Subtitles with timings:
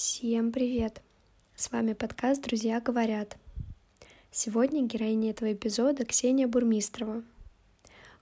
[0.00, 1.02] Всем привет!
[1.56, 3.36] С вами подкаст «Друзья говорят».
[4.30, 7.24] Сегодня героиня этого эпизода Ксения Бурмистрова.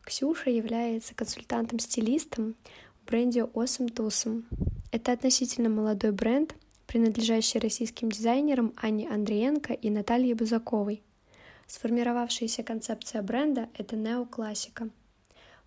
[0.00, 2.54] Ксюша является консультантом-стилистом
[3.02, 4.44] в бренде Awesome Tussum.
[4.90, 6.54] Это относительно молодой бренд,
[6.86, 11.02] принадлежащий российским дизайнерам Анне Андриенко и Наталье Бузаковой.
[11.66, 14.88] Сформировавшаяся концепция бренда— это неоклассика.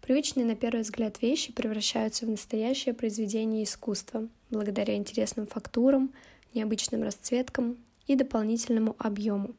[0.01, 6.13] Привычные на первый взгляд вещи превращаются в настоящее произведение искусства благодаря интересным фактурам,
[6.53, 9.53] необычным расцветкам и дополнительному объему.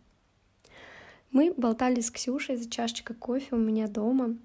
[1.31, 4.37] Мы болтали с Ксюшей за чашечкой кофе у меня дома,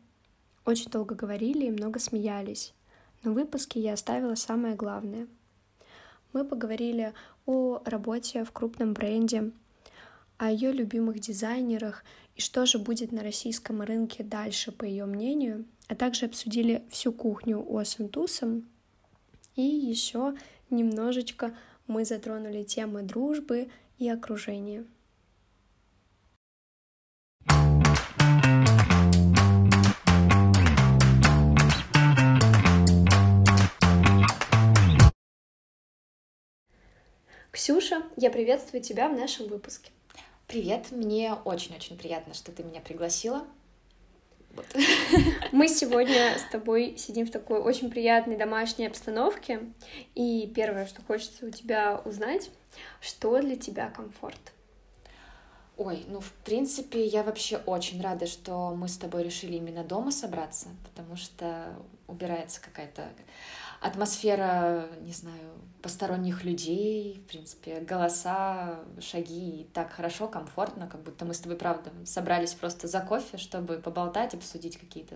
[0.66, 2.73] очень долго говорили и много смеялись,
[3.23, 5.27] но в выпуске я оставила самое главное.
[6.34, 7.14] Мы поговорили
[7.45, 9.52] о работе в крупном бренде,
[10.38, 12.03] о ее любимых дизайнерах
[12.36, 17.12] и что же будет на российском рынке дальше, по ее мнению, а также обсудили всю
[17.12, 18.67] кухню у Асантусом
[19.55, 20.35] и еще
[20.70, 21.55] немножечко
[21.88, 24.85] мы затронули темы дружбы и окружения.
[37.52, 39.89] Ксюша, я приветствую тебя в нашем выпуске.
[40.45, 43.47] Привет, мне очень-очень приятно, что ты меня пригласила.
[44.56, 44.66] Вот.
[45.52, 49.59] Мы сегодня с тобой сидим в такой очень приятной домашней обстановке,
[50.16, 52.50] и первое, что хочется у тебя узнать,
[53.02, 54.53] что для тебя комфорт?
[55.78, 60.12] Ой, ну, в принципе, я вообще очень рада, что мы с тобой решили именно дома
[60.12, 61.75] собраться, потому что
[62.08, 63.09] убирается какая-то
[63.86, 71.25] атмосфера, не знаю, посторонних людей, в принципе, голоса, шаги, и так хорошо, комфортно, как будто
[71.25, 75.16] мы с тобой, правда, собрались просто за кофе, чтобы поболтать, обсудить какие-то,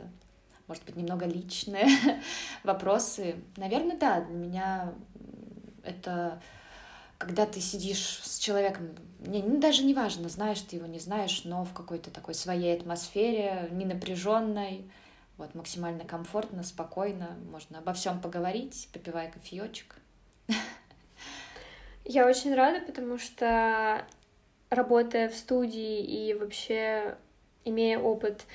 [0.68, 1.88] может быть, немного личные
[2.64, 3.38] вопросы.
[3.58, 4.94] Наверное, да, для меня
[5.84, 6.40] это
[7.18, 11.42] когда ты сидишь с человеком, не, ну, даже не важно, знаешь ты его, не знаешь,
[11.44, 14.90] но в какой-то такой своей атмосфере, не напряженной,
[15.40, 19.96] вот, максимально комфортно, спокойно, можно обо всем поговорить, попивая кофеечек.
[22.06, 24.06] Я очень рада, потому что
[24.70, 27.18] работая в студии и вообще
[27.64, 28.46] имея опыт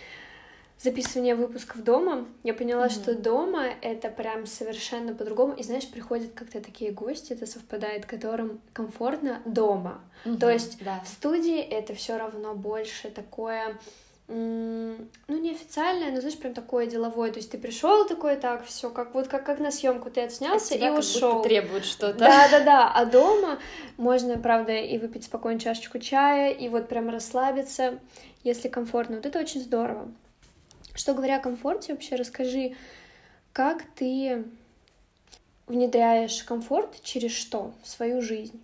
[0.78, 3.02] записывания выпусков дома, я поняла, mm-hmm.
[3.02, 5.54] что дома это прям совершенно по-другому.
[5.54, 10.02] И знаешь, приходят как-то такие гости, это совпадает, которым комфортно дома.
[10.24, 10.38] Mm-hmm.
[10.38, 11.00] То есть да.
[11.00, 13.78] в студии это все равно больше такое
[14.26, 17.30] ну, неофициальное, но, знаешь, прям такое деловое.
[17.30, 20.74] То есть ты пришел такой, так, все, как вот как, как на съемку ты отснялся
[20.74, 21.42] и ушел.
[21.42, 22.18] требуют что-то.
[22.18, 22.90] Да, да, да.
[22.90, 23.58] А дома
[23.98, 27.98] можно, правда, и выпить спокойно чашечку чая, и вот прям расслабиться,
[28.42, 29.16] если комфортно.
[29.16, 30.10] Вот это очень здорово.
[30.94, 32.76] Что говоря о комфорте, вообще расскажи,
[33.52, 34.44] как ты
[35.66, 38.62] внедряешь комфорт через что в свою жизнь?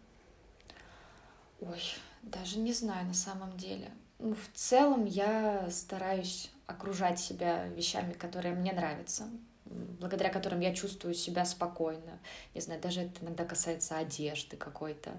[1.61, 1.83] Ой,
[2.23, 3.91] даже не знаю на самом деле.
[4.23, 9.25] Ну, в целом я стараюсь окружать себя вещами, которые мне нравятся,
[9.65, 12.19] благодаря которым я чувствую себя спокойно.
[12.55, 15.11] Не знаю, даже это иногда касается одежды какой-то.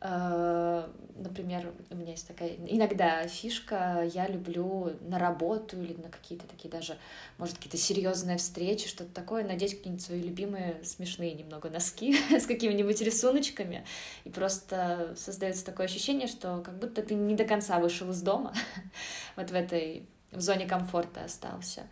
[0.00, 6.46] Э, например, у меня есть такая иногда фишка, я люблю на работу или на какие-то
[6.46, 6.98] такие даже,
[7.38, 13.00] может, какие-то серьезные встречи, что-то такое, надеть какие-нибудь свои любимые смешные немного носки с какими-нибудь
[13.00, 13.86] рисуночками,
[14.24, 18.52] и просто создается такое ощущение, что как будто ты не до конца вышел из дома,
[19.36, 21.86] вот в этой в зоне комфорта остался.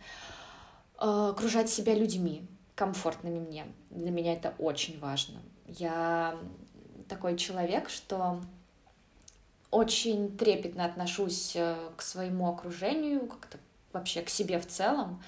[0.99, 2.45] Э, окружать себя людьми,
[2.75, 3.65] комфортными мне.
[3.89, 5.41] Для меня это очень важно.
[5.67, 6.37] Я
[7.07, 8.41] такой человек, что
[9.71, 13.57] очень трепетно отношусь э, к своему окружению, как-то
[13.93, 15.21] вообще к себе в целом.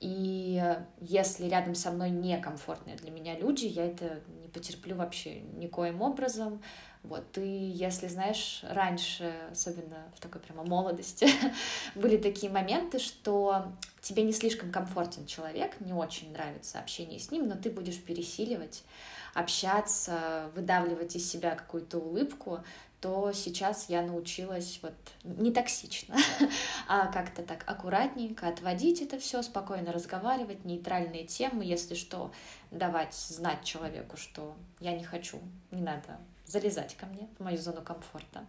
[0.00, 0.62] И
[1.00, 6.62] если рядом со мной некомфортные для меня люди, я это не потерплю вообще никоим образом.
[7.02, 11.28] Вот, и если, знаешь, раньше, особенно в такой прямо молодости,
[11.94, 13.72] были такие моменты, что
[14.02, 18.84] тебе не слишком комфортен человек, не очень нравится общение с ним, но ты будешь пересиливать,
[19.32, 22.62] общаться, выдавливать из себя какую-то улыбку,
[23.00, 24.92] то сейчас я научилась вот
[25.24, 26.16] не токсично,
[26.86, 32.30] а как-то так аккуратненько отводить это все, спокойно разговаривать, нейтральные темы, если что,
[32.70, 35.38] давать знать человеку, что я не хочу,
[35.70, 36.18] не надо
[36.50, 38.46] залезать ко мне в мою зону комфорта.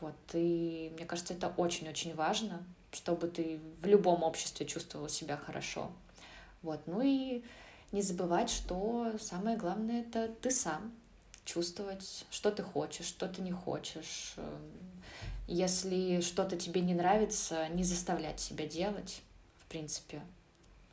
[0.00, 5.90] Вот, и мне кажется, это очень-очень важно, чтобы ты в любом обществе чувствовала себя хорошо.
[6.62, 7.44] Вот, ну и
[7.92, 10.92] не забывать, что самое главное— это ты сам,
[11.44, 14.34] чувствовать, что ты хочешь, что ты не хочешь.
[15.46, 19.22] Если что-то тебе не нравится, не заставлять себя делать,
[19.58, 20.22] в принципе,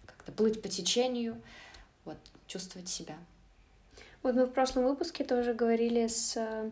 [0.05, 1.41] как-то плыть по течению,
[2.05, 2.17] вот,
[2.47, 3.17] чувствовать себя.
[4.21, 6.69] Вот мы в прошлом выпуске тоже говорили с э,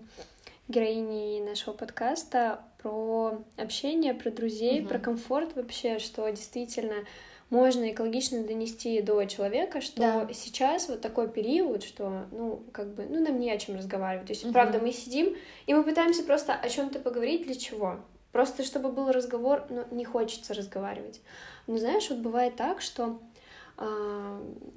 [0.68, 4.90] героиней нашего подкаста про общение, про друзей, угу.
[4.90, 7.06] про комфорт вообще, что действительно
[7.50, 10.30] можно экологично донести до человека, что да.
[10.34, 14.28] сейчас вот такой период, что, ну, как бы, ну, нам не о чем разговаривать.
[14.28, 14.52] То есть, угу.
[14.52, 15.36] правда, мы сидим,
[15.68, 18.02] и мы пытаемся просто о чем-то поговорить, для чего?
[18.34, 21.22] Просто чтобы был разговор, но не хочется разговаривать.
[21.66, 23.20] Но знаешь, вот бывает так, что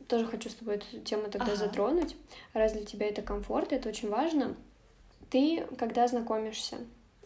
[0.09, 1.57] тоже хочу с тобой эту тему тогда ага.
[1.57, 2.17] затронуть,
[2.53, 4.57] раз для тебя это комфорт, это очень важно.
[5.31, 6.79] Ты, когда знакомишься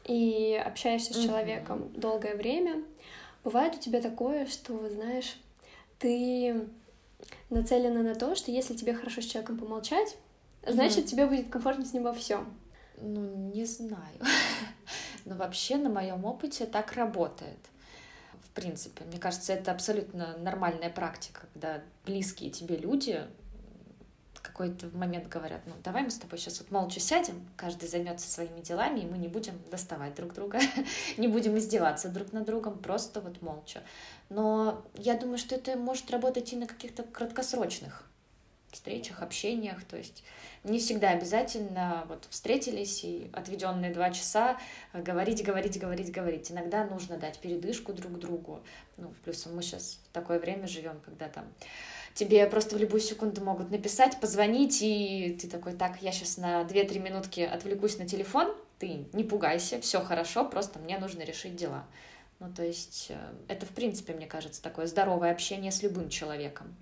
[0.04, 2.84] и общаешься с человеком mm долгое время,
[3.42, 5.36] бывает у тебя такое, что, знаешь,
[5.98, 6.68] ты
[7.50, 10.16] нацелена на то, что если тебе хорошо с человеком помолчать,
[10.66, 12.46] значит, mm тебе будет комфортно с ним во всем.
[13.00, 14.20] Ну, не знаю.
[15.24, 17.58] Но вообще на моем опыте так работает.
[18.54, 23.26] Принципе, мне кажется, это абсолютно нормальная практика, когда близкие тебе люди
[24.44, 28.60] какой-то момент говорят, ну давай мы с тобой сейчас вот молча сядем, каждый займется своими
[28.60, 30.60] делами, и мы не будем доставать друг друга,
[31.16, 33.82] не будем издеваться друг над другом, просто вот молча.
[34.28, 38.04] Но я думаю, что это может работать и на каких-то краткосрочных
[38.74, 40.22] встречах, общениях, то есть
[40.64, 44.58] не всегда обязательно вот встретились и отведенные два часа
[44.92, 46.50] э, говорить, говорить, говорить, говорить.
[46.50, 48.62] Иногда нужно дать передышку друг другу.
[48.96, 51.44] Ну, плюсом мы сейчас в такое время живем, когда там
[52.14, 56.62] тебе просто в любую секунду могут написать, позвонить, и ты такой, так, я сейчас на
[56.62, 61.84] 2-3 минутки отвлекусь на телефон, ты не пугайся, все хорошо, просто мне нужно решить дела.
[62.40, 63.18] Ну, то есть э,
[63.48, 66.74] это, в принципе, мне кажется, такое здоровое общение с любым человеком.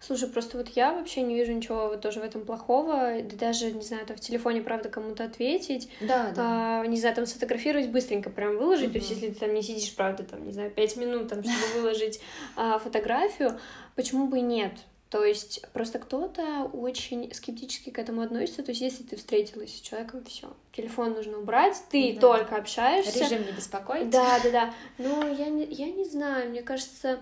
[0.00, 3.22] Слушай, просто вот я вообще не вижу ничего вот тоже в этом плохого.
[3.22, 5.88] Да даже, не знаю, там в телефоне, правда, кому-то ответить.
[6.00, 6.80] Да, да.
[6.82, 8.86] А, не знаю, там сфотографировать быстренько прям выложить.
[8.86, 8.92] Угу.
[8.92, 11.80] То есть, если ты там не сидишь, правда, там, не знаю, пять минут, там, чтобы
[11.80, 12.20] выложить
[12.56, 13.58] а, фотографию,
[13.94, 14.72] почему бы и нет?
[15.08, 18.62] То есть просто кто-то очень скептически к этому относится.
[18.64, 22.20] То есть если ты встретилась с человеком, все, телефон нужно убрать, ты да.
[22.20, 23.20] только общаешься.
[23.20, 24.10] Режим не беспокоить.
[24.10, 24.74] Да, да, да.
[24.98, 27.20] Но я не, я не знаю, мне кажется,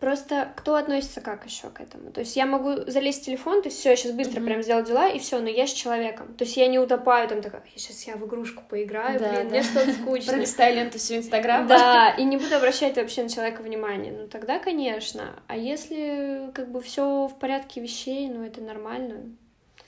[0.00, 2.12] Просто кто относится как еще к этому?
[2.12, 4.44] То есть я могу залезть в телефон, то есть все, я сейчас быстро mm-hmm.
[4.44, 6.34] прям сделал дела, и все, но я с человеком.
[6.34, 9.42] То есть я не утопаю там такая, я сейчас я в игрушку поиграю, да, блин,
[9.42, 9.48] да.
[9.48, 10.32] мне что-то скучно.
[10.32, 11.66] Пролистай ленту всю Инстаграм.
[11.66, 14.12] Да, и не буду обращать вообще на человека внимание.
[14.12, 15.42] Ну тогда, конечно.
[15.48, 19.32] А если как бы все в порядке вещей, ну это нормально.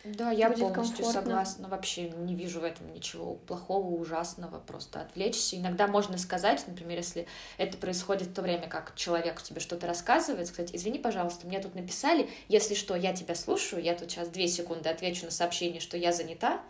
[0.02, 1.12] Да, я полностью комфортно.
[1.12, 1.69] согласна.
[1.69, 4.58] Вообще не вижу в этом ничего плохого, ужасного.
[4.58, 5.56] Просто отвлечься.
[5.56, 7.26] Иногда можно сказать, например, если
[7.58, 11.75] это происходит в то время, как человек тебе что-то рассказывает, сказать, извини, пожалуйста, мне тут
[11.75, 15.99] написали, если что, я тебя слушаю, я тут сейчас две секунды отвечу на сообщение, что
[15.99, 16.62] я занята,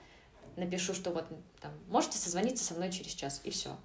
[0.56, 1.26] напишу, что вот
[1.60, 3.76] там, можете созвониться со мной через час, и все.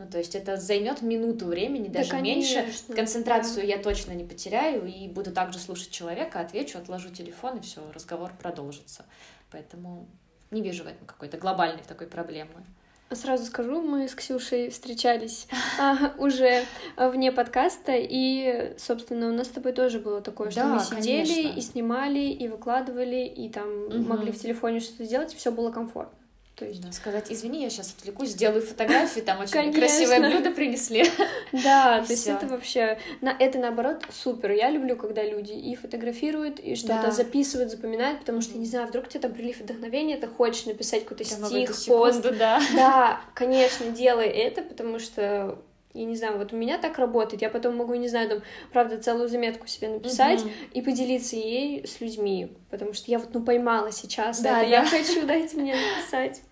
[0.00, 2.94] Ну, то есть это займет минуту времени, даже да, конечно, меньше.
[2.94, 3.74] Концентрацию да.
[3.74, 8.32] я точно не потеряю и буду также слушать человека, отвечу, отложу телефон, и все, разговор
[8.40, 9.04] продолжится.
[9.50, 10.08] Поэтому
[10.50, 12.64] не вижу в этом какой-то глобальной такой проблемы.
[13.10, 15.48] Сразу скажу, мы с Ксюшей встречались
[15.78, 16.64] а, уже
[16.96, 21.26] вне подкаста, и, собственно, у нас с тобой тоже было такое, что да, мы сидели
[21.26, 21.58] конечно.
[21.58, 23.98] и снимали, и выкладывали, и там угу.
[23.98, 26.19] могли в телефоне что-то сделать, и все было комфортно.
[26.60, 29.80] То есть да, сказать, извини, я сейчас отвлекусь, сделаю фотографии, там очень Конечно.
[29.80, 31.04] красивое блюдо принесли.
[31.52, 34.52] Да, то есть это вообще, на это наоборот супер.
[34.52, 39.06] Я люблю, когда люди и фотографируют, и что-то записывают, запоминают, потому что, не знаю, вдруг
[39.06, 42.22] у тебя там прилив вдохновения, ты хочешь написать какой-то стих, пост.
[42.38, 42.60] Да.
[42.74, 45.58] да, конечно, делай это, потому что
[45.94, 48.98] я не знаю, вот у меня так работает, я потом могу, не знаю, там, правда,
[48.98, 50.50] целую заметку себе написать угу.
[50.72, 54.76] и поделиться ей с людьми, потому что я вот, ну, поймала сейчас да, это, да.
[54.76, 56.42] я хочу, дайте мне написать.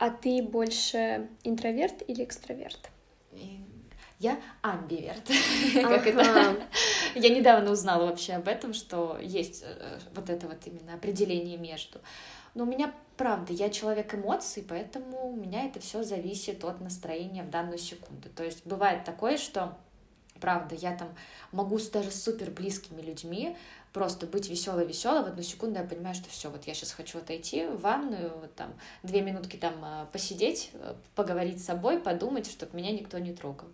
[0.00, 2.88] А ты больше интроверт или экстраверт?
[4.18, 5.30] Я амбиверт.
[5.74, 6.56] как это?
[7.14, 11.98] Я недавно узнала вообще об этом, что есть э, вот это вот именно определение между.
[12.54, 17.42] Но у меня, правда, я человек эмоций, поэтому у меня это все зависит от настроения
[17.42, 18.30] в данную секунду.
[18.30, 19.76] То есть бывает такое, что
[20.40, 21.08] правда, я там
[21.52, 23.54] могу с даже супер близкими людьми
[23.92, 27.18] просто быть веселой веселой в одну секунду я понимаю, что все, вот я сейчас хочу
[27.18, 32.50] отойти в ванную, вот там две минутки там э, посидеть, э, поговорить с собой, подумать,
[32.50, 33.68] чтобы меня никто не трогал.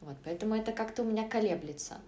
[0.00, 1.98] Вот, поэтому это как-то у меня колеблется.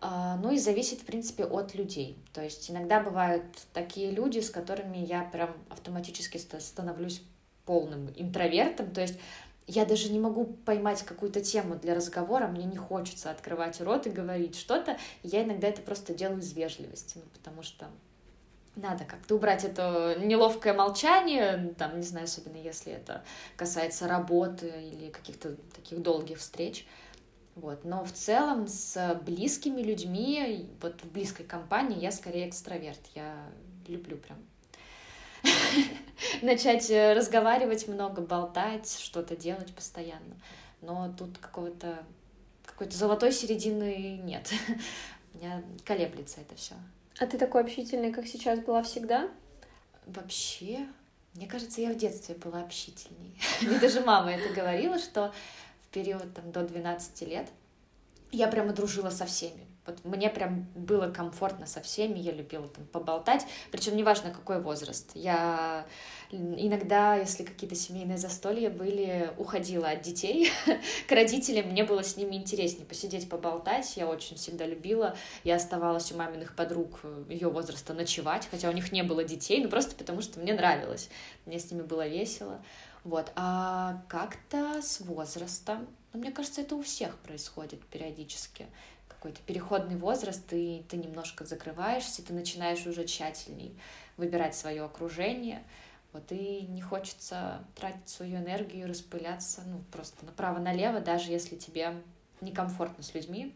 [0.00, 2.16] А, ну и зависит, в принципе, от людей.
[2.32, 7.22] То есть иногда бывают такие люди, с которыми я прям автоматически становлюсь
[7.64, 8.90] полным интровертом.
[8.92, 9.18] То есть
[9.68, 14.10] я даже не могу поймать какую-то тему для разговора, мне не хочется открывать рот и
[14.10, 14.98] говорить что-то.
[15.22, 17.86] Я иногда это просто делаю из вежливости, ну, потому что
[18.76, 23.22] надо как-то убрать это неловкое молчание, там, не знаю, особенно если это
[23.56, 26.86] касается работы или каких-то таких долгих встреч.
[27.54, 27.84] Вот.
[27.84, 33.00] Но в целом с близкими людьми, вот в близкой компании я скорее экстраверт.
[33.14, 33.34] Я
[33.86, 34.38] люблю прям
[36.42, 40.36] начать э, разговаривать много, болтать, что-то делать постоянно.
[40.80, 41.98] Но тут какого-то
[42.64, 44.52] какой-то золотой середины нет.
[45.34, 46.74] У меня колеблется это все.
[47.18, 49.28] А ты такой общительный, как сейчас была всегда?
[50.06, 50.86] Вообще,
[51.34, 53.36] мне кажется, я в детстве была общительней.
[53.62, 55.32] Мне даже мама это говорила, что
[55.82, 57.48] в период там, до 12 лет
[58.30, 59.68] я прямо дружила со всеми.
[59.88, 65.12] Вот мне прям было комфортно со всеми, я любила там поболтать, причем неважно какой возраст.
[65.14, 65.86] Я
[66.30, 70.52] иногда, если какие-то семейные застолья были, уходила от детей
[71.08, 75.16] к родителям, мне было с ними интереснее посидеть, поболтать, я очень всегда любила.
[75.42, 79.70] Я оставалась у маминых подруг ее возраста ночевать, хотя у них не было детей, ну
[79.70, 81.08] просто потому что мне нравилось,
[81.46, 82.62] мне с ними было весело.
[83.04, 88.66] Вот, а как-то с возрастом, ну, мне кажется, это у всех происходит периодически.
[89.08, 93.76] Какой-то переходный возраст, и ты немножко закрываешься, ты начинаешь уже тщательней
[94.16, 95.62] выбирать свое окружение,
[96.12, 101.94] вот и не хочется тратить свою энергию, распыляться, ну, просто направо-налево, даже если тебе
[102.40, 103.54] некомфортно с людьми,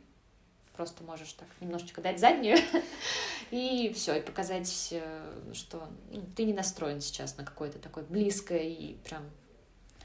[0.76, 2.58] просто можешь так немножечко дать заднюю
[3.50, 8.68] и все, и показать, э, что ну, ты не настроен сейчас на какое-то такое близкое
[8.68, 9.22] и прям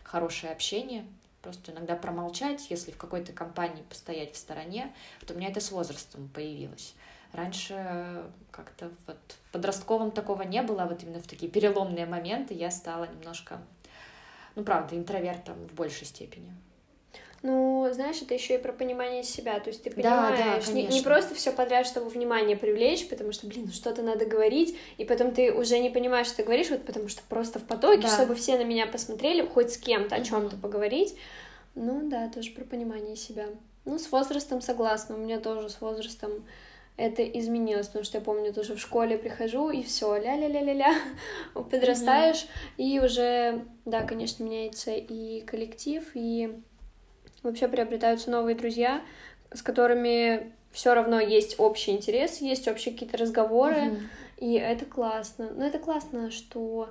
[0.03, 1.05] хорошее общение,
[1.47, 4.93] Просто иногда промолчать, если в какой-то компании постоять в стороне.
[5.21, 6.93] Вот у меня это с возрастом появилось.
[7.31, 9.15] Раньше как-то вот
[9.47, 13.61] в подростковом такого не было, а вот именно в такие переломные моменты я стала немножко,
[14.55, 16.53] ну правда, интровертом в большей степени.
[17.43, 19.59] Ну, знаешь, это еще и про понимание себя.
[19.59, 23.31] То есть ты понимаешь, да, да, не, не просто все подряд, чтобы внимание привлечь, потому
[23.31, 26.69] что, блин, ну что-то надо говорить, и потом ты уже не понимаешь, что ты говоришь,
[26.69, 28.13] вот потому что просто в потоке, да.
[28.13, 31.15] чтобы все на меня посмотрели, хоть с кем-то о чем-то поговорить.
[31.75, 33.45] Ну да, тоже про понимание себя.
[33.85, 35.15] Ну, с возрастом согласна.
[35.15, 36.43] У меня тоже с возрастом
[36.97, 40.95] это изменилось, потому что я помню, тоже в школе прихожу, и все, ля-ля-ля-ля-ля,
[41.53, 42.83] подрастаешь, mm-hmm.
[42.83, 46.59] и уже, да, конечно, меняется и коллектив, и
[47.43, 49.01] вообще приобретаются новые друзья,
[49.53, 54.07] с которыми все равно есть общий интерес, есть общие какие-то разговоры, mm-hmm.
[54.37, 55.49] и это классно.
[55.51, 56.89] Но это классно, что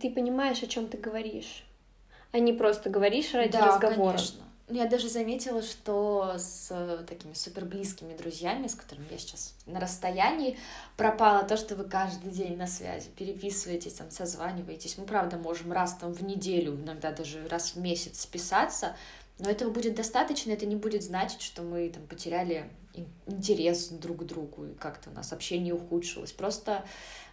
[0.00, 1.64] ты понимаешь, о чем ты говоришь,
[2.32, 4.16] а не просто говоришь ради да, разговора.
[4.16, 4.42] Конечно.
[4.68, 10.58] Я даже заметила, что с такими супер близкими друзьями, с которыми я сейчас на расстоянии,
[10.96, 14.98] пропало то, что вы каждый день на связи, переписываетесь, там, созваниваетесь.
[14.98, 18.96] Мы, правда, можем раз там в неделю, иногда даже раз в месяц списаться,
[19.38, 22.70] но этого будет достаточно, это не будет значить, что мы там потеряли
[23.26, 26.32] интерес друг к другу, и как-то у нас общение ухудшилось.
[26.32, 26.84] Просто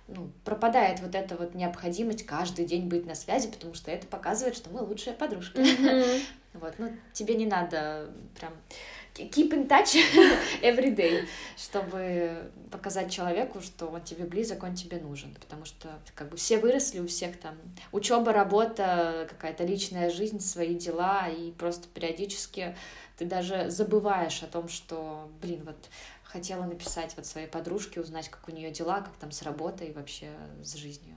[0.08, 4.58] ну, пропадает вот эта вот необходимость каждый день быть на связи, потому что это показывает,
[4.58, 5.58] что мы лучшие подружки.
[5.58, 6.22] Mm-hmm.
[6.54, 8.54] Вот, ну, тебе не надо прям
[9.16, 9.96] keep in touch
[10.62, 11.28] every day,
[11.58, 16.58] чтобы показать человеку, что он тебе близок, он тебе нужен, потому что как бы все
[16.58, 17.56] выросли, у всех там
[17.92, 22.76] учеба, работа, какая-то личная жизнь, свои дела, и просто периодически
[23.18, 25.78] ты даже забываешь о том, что, блин, вот
[26.24, 29.94] хотела написать вот своей подружке, узнать, как у нее дела, как там с работой и
[29.94, 30.30] вообще
[30.64, 31.16] с жизнью.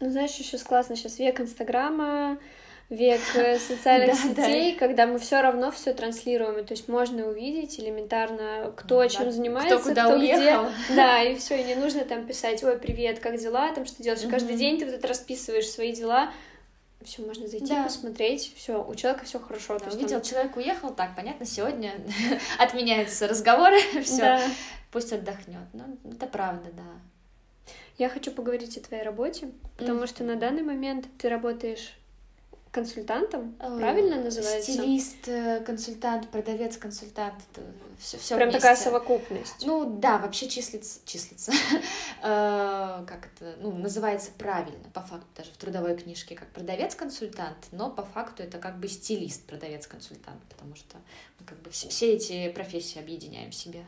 [0.00, 2.38] Ну, знаешь, еще классно сейчас век Инстаграма,
[2.94, 6.64] век э, социальных сетей, когда мы все равно все транслируем.
[6.64, 10.58] То есть можно увидеть элементарно, кто чем занимается, кто, где.
[10.94, 14.22] Да, и все, и не нужно там писать, ой, привет, как дела, там что делаешь.
[14.30, 16.32] Каждый день ты вот это расписываешь свои дела.
[17.02, 17.84] Все, можно зайти, да.
[17.84, 19.78] посмотреть, все, у человека все хорошо.
[19.78, 20.22] Да, увидел, там...
[20.22, 21.92] человек уехал, так, понятно, сегодня
[22.58, 24.42] отменяются разговоры, все, да.
[24.90, 25.68] пусть отдохнет.
[25.74, 27.72] Ну, это правда, да.
[27.98, 30.08] Я хочу поговорить о твоей работе, потому mm-hmm.
[30.08, 31.92] что на данный момент ты работаешь
[32.74, 34.72] консультантом, э, правильно называется?
[34.72, 37.34] Стилист, э, консультант, продавец, консультант,
[37.98, 38.60] все, все Прям вместе.
[38.60, 39.64] такая совокупность.
[39.64, 41.52] Ну да, вообще числится, числится,
[42.22, 47.90] э, как это, ну называется правильно, по факту даже в трудовой книжке как продавец-консультант, но
[47.90, 50.96] по факту это как бы стилист, продавец-консультант, потому что
[51.38, 53.86] мы как бы все, все эти профессии объединяем в себе.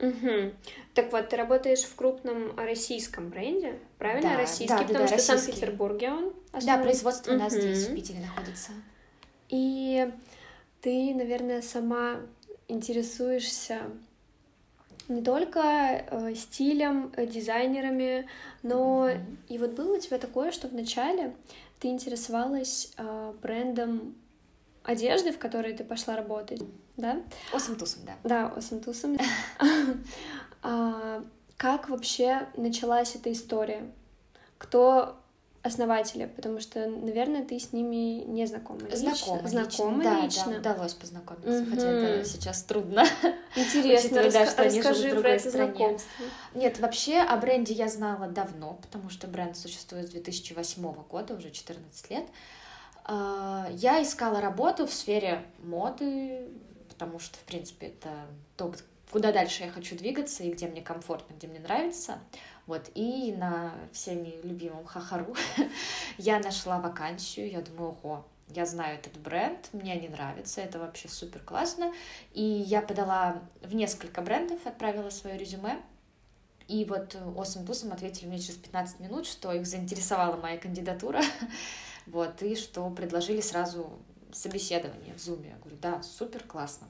[0.00, 0.52] Угу.
[0.94, 4.30] Так вот, ты работаешь в крупном российском бренде, правильно?
[4.30, 6.78] Да, российский, да, потому да, что в Санкт-Петербурге он основан.
[6.78, 7.40] Да, производство угу.
[7.40, 8.72] у нас здесь, в Питере, находится.
[9.48, 10.10] И
[10.80, 12.20] ты, наверное, сама
[12.68, 13.82] интересуешься
[15.08, 18.26] не только э, стилем, э, дизайнерами,
[18.62, 21.34] но mm и вот было у тебя такое, что вначале
[21.78, 24.14] ты интересовалась э, брендом
[24.82, 26.62] одежды, в которой ты пошла работать,
[26.96, 27.20] да?
[27.52, 28.14] Осантусом, да.
[28.24, 29.16] Да, осантусом.
[30.66, 31.22] А,
[31.58, 33.82] как вообще началась эта история?
[34.56, 35.16] Кто
[35.62, 38.80] основателя, потому что, наверное, ты с ними не знакома.
[38.94, 39.46] Знакома.
[39.48, 40.22] Знакома лично.
[40.24, 40.44] лично.
[40.54, 41.70] Да, да, удалось познакомиться, Мгм.
[41.70, 43.04] хотя это сейчас трудно.
[43.56, 45.72] Интересно, Учитывая, да, что они живут в расскажи про другой это стране.
[45.74, 46.24] знакомство.
[46.54, 51.50] Нет, вообще о бренде я знала давно, потому что бренд существует с 2008 года, уже
[51.50, 52.24] 14 лет.
[53.04, 56.48] А, Я искала работу в сфере моды,
[56.94, 58.72] потому что, в принципе, это то,
[59.10, 62.18] куда дальше я хочу двигаться и где мне комфортно, где мне нравится.
[62.66, 65.36] Вот, и на всеми любимом Хахару
[66.18, 71.08] я нашла вакансию, я думаю, ого, я знаю этот бренд, мне они нравятся, это вообще
[71.08, 71.92] супер классно.
[72.32, 75.82] И я подала в несколько брендов, отправила свое резюме,
[76.68, 81.22] и вот Осом Бусом ответили мне через 15 минут, что их заинтересовала моя кандидатура,
[82.06, 83.98] вот, и что предложили сразу
[84.34, 85.50] собеседование в Зуме.
[85.50, 86.88] Я говорю, да, супер, классно.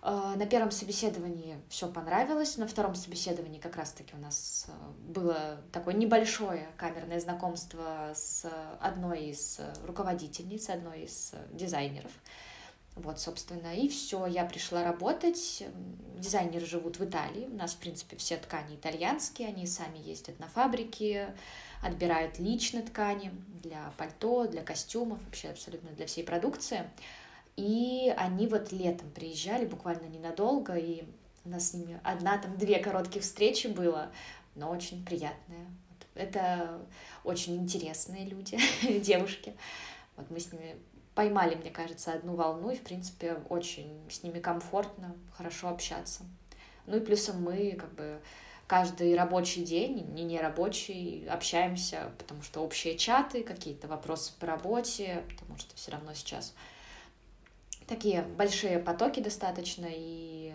[0.00, 5.60] А, На первом собеседовании все понравилось, на втором собеседовании как раз-таки у нас э, было
[5.72, 8.48] такое небольшое камерное знакомство с
[8.80, 12.12] одной из руководительниц, одной из дизайнеров.
[13.02, 15.62] Вот, собственно, и все, я пришла работать.
[16.16, 17.46] Дизайнеры живут в Италии.
[17.46, 21.28] У нас, в принципе, все ткани итальянские, они сами ездят на фабрики,
[21.80, 23.30] отбирают лично ткани
[23.62, 26.90] для пальто, для костюмов, вообще абсолютно для всей продукции.
[27.56, 31.04] И они вот летом приезжали буквально ненадолго, и
[31.44, 34.10] у нас с ними одна, там две коротких встречи было,
[34.56, 35.66] но очень приятные.
[35.88, 36.06] Вот.
[36.14, 36.80] Это
[37.22, 38.58] очень интересные люди,
[39.00, 39.54] девушки.
[40.16, 40.74] Вот мы с ними
[41.18, 46.22] поймали, мне кажется, одну волну, и, в принципе, очень с ними комфортно, хорошо общаться.
[46.86, 48.20] Ну и плюсом мы как бы
[48.68, 55.58] каждый рабочий день, не нерабочий, общаемся, потому что общие чаты, какие-то вопросы по работе, потому
[55.58, 56.54] что все равно сейчас
[57.88, 60.52] такие большие потоки достаточно, и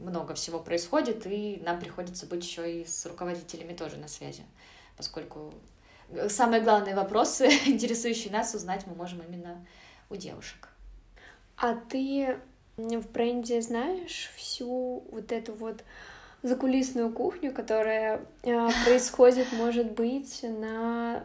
[0.00, 4.44] много всего происходит, и нам приходится быть еще и с руководителями тоже на связи,
[4.96, 5.52] поскольку
[6.30, 9.62] самые главные вопросы, интересующие нас, узнать мы можем именно
[10.10, 10.68] у девушек.
[11.56, 12.38] А ты
[12.76, 15.82] в бренде знаешь всю вот эту вот
[16.42, 21.24] закулисную кухню, которая э, происходит, может быть, на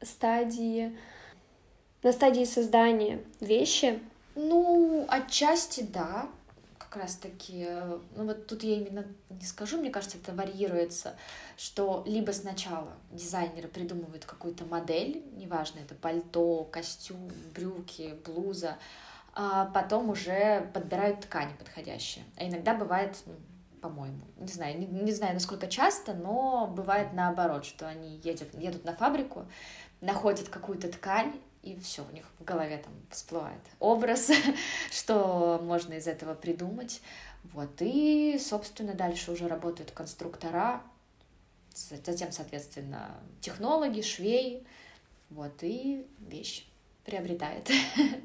[0.00, 0.96] стадии
[2.02, 4.00] на стадии создания вещи?
[4.34, 6.26] Ну, отчасти да,
[6.92, 7.66] как раз таки,
[8.16, 11.16] ну вот тут я именно не скажу, мне кажется, это варьируется,
[11.56, 18.76] что либо сначала дизайнеры придумывают какую-то модель, неважно, это пальто, костюм, брюки, блуза,
[19.34, 22.26] а потом уже подбирают ткани подходящие.
[22.36, 23.36] А иногда бывает, ну,
[23.80, 28.84] по-моему, не знаю, не, не знаю, насколько часто, но бывает наоборот, что они едут, едут
[28.84, 29.46] на фабрику,
[30.02, 34.30] находят какую-то ткань, и все, у них в голове там всплывает образ,
[34.90, 37.00] что можно из этого придумать.
[37.44, 40.82] Вот, и, собственно, дальше уже работают конструктора,
[41.74, 44.64] затем, соответственно, технологи, швей,
[45.30, 46.66] вот, и вещь
[47.04, 47.70] приобретает.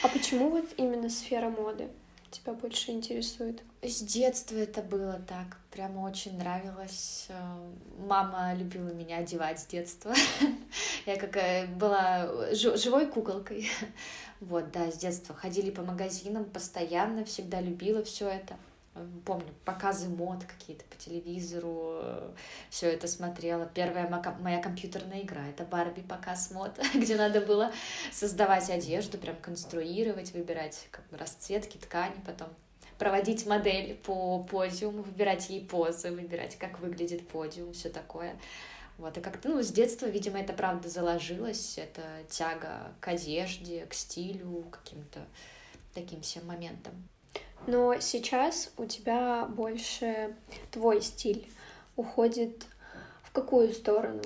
[0.00, 1.88] А почему вот именно сфера моды
[2.30, 3.62] тебя больше интересует?
[3.80, 7.28] С детства это было так, прямо очень нравилось.
[7.96, 10.12] Мама любила меня одевать с детства.
[11.06, 13.68] Я какая была живой куколкой.
[14.40, 18.56] Вот, да, с детства ходили по магазинам постоянно, всегда любила все это.
[19.24, 22.00] Помню, показы мод какие-то по телевизору,
[22.70, 23.66] все это смотрела.
[23.66, 27.72] Первая моя компьютерная игра— это Барби показ мод, где надо было
[28.12, 32.48] создавать одежду, прям конструировать, выбирать как бы, расцветки, ткани, потом
[32.98, 38.38] проводить модель по подиуму, выбирать ей позы, выбирать, как выглядит подиум, все такое.
[38.98, 43.94] Вот, и как-то, ну, с детства, видимо, это правда заложилось, это тяга к одежде, к
[43.94, 45.20] стилю, к каким-то
[45.94, 47.08] таким всем моментам.
[47.68, 50.34] Но сейчас у тебя больше
[50.72, 51.48] твой стиль
[51.96, 52.66] уходит
[53.22, 54.22] в какую сторону?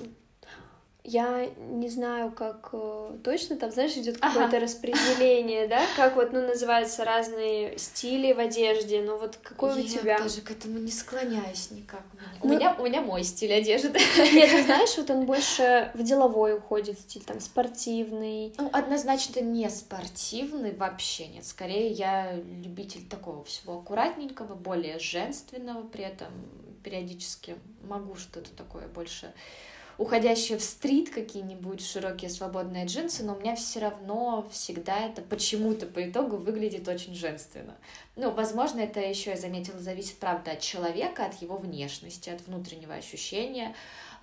[1.05, 4.59] Я не знаю, как э, точно там, знаешь, идет какое-то ага.
[4.61, 9.83] распределение, да, как вот, ну, называются разные стили в одежде, но вот какой я у
[9.85, 10.11] тебя?
[10.13, 12.03] Я даже к этому не склоняюсь никак.
[12.41, 13.99] Ну, у, меня, у меня мой стиль одежды.
[14.17, 18.53] Нет, ты знаешь, вот он больше в деловой уходит стиль, там, спортивный.
[18.57, 21.43] Ну, однозначно не спортивный вообще нет.
[21.43, 26.29] Скорее, я любитель такого всего аккуратненького, более женственного, при этом
[26.81, 29.33] периодически могу что-то такое больше
[29.97, 35.85] уходящие в стрит какие-нибудь широкие свободные джинсы, но у меня все равно всегда это почему-то
[35.85, 37.75] по итогу выглядит очень женственно.
[38.15, 42.93] Ну, возможно, это еще я заметила, зависит, правда, от человека, от его внешности, от внутреннего
[42.95, 43.75] ощущения,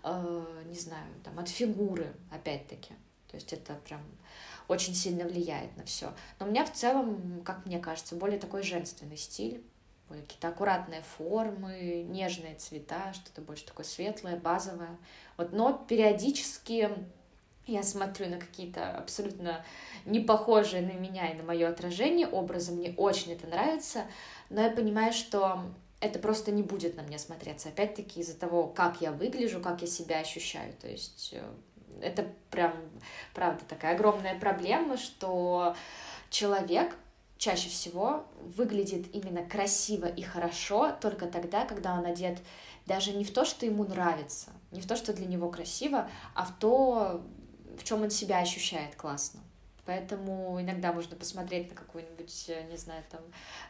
[0.03, 2.95] э, не знаю, там, от фигуры, опять-таки.
[3.29, 4.01] То есть это прям
[4.69, 6.13] очень сильно влияет на все.
[6.39, 9.63] Но у меня в целом, как мне кажется, более такой женственный стиль
[10.17, 14.97] какие-то аккуратные формы, нежные цвета, что-то больше такое светлое, базовое.
[15.37, 16.91] Вот, но периодически
[17.67, 19.65] я смотрю на какие-то абсолютно
[20.05, 24.05] не похожие на меня и на мое отражение образы, мне очень это нравится,
[24.49, 25.63] но я понимаю, что
[26.01, 29.87] это просто не будет на мне смотреться, опять-таки из-за того, как я выгляжу, как я
[29.87, 31.43] себя ощущаю, то есть э,
[32.01, 32.75] это прям,
[33.35, 35.77] правда, такая огромная проблема, что
[36.31, 36.97] человек
[37.41, 42.39] чаще всего выглядит именно красиво и хорошо только тогда, когда он одет
[42.87, 46.45] даже не в то, что ему нравится, не в то, что для него красиво, а
[46.45, 47.25] в то,
[47.79, 49.41] в чем он себя ощущает классно.
[49.87, 53.23] Поэтому иногда можно посмотреть на какую-нибудь, э, не знаю, там,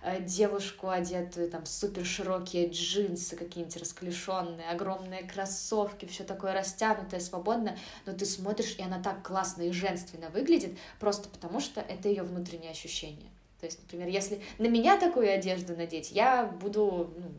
[0.02, 7.78] э, девушку, одетую там супер широкие джинсы, какие-нибудь расклешенные, огромные кроссовки, все такое растянутое, свободное,
[8.04, 12.24] но ты смотришь, и она так классно и женственно выглядит, просто потому что это ее
[12.24, 13.30] внутреннее ощущение.
[13.60, 17.30] То есть, например, если на меня такую одежду надеть, я буду ну,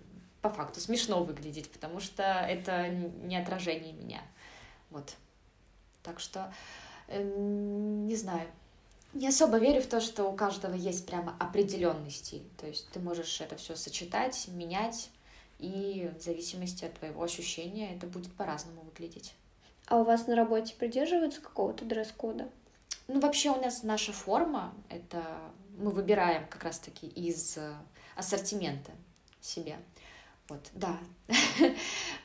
[0.42, 4.22] по факту смешно выглядеть, потому что это не отражение меня.
[4.90, 5.16] Вот.
[6.04, 6.54] Так что,
[7.08, 8.48] э, не знаю,
[9.14, 12.44] не особо верю в то, что у каждого есть прямо определенный стиль.
[12.60, 15.10] То есть ты можешь это все сочетать, менять,
[15.60, 19.34] и в зависимости от твоего ощущения это будет по-разному выглядеть.
[19.88, 22.48] А у вас на работе придерживаются какого-то дресс-кода?
[23.08, 25.24] Ну, вообще у нас наша форма, это
[25.82, 27.74] мы выбираем как раз-таки из э,
[28.16, 28.92] ассортимента
[29.42, 29.78] себе.
[30.50, 30.98] Вот, да.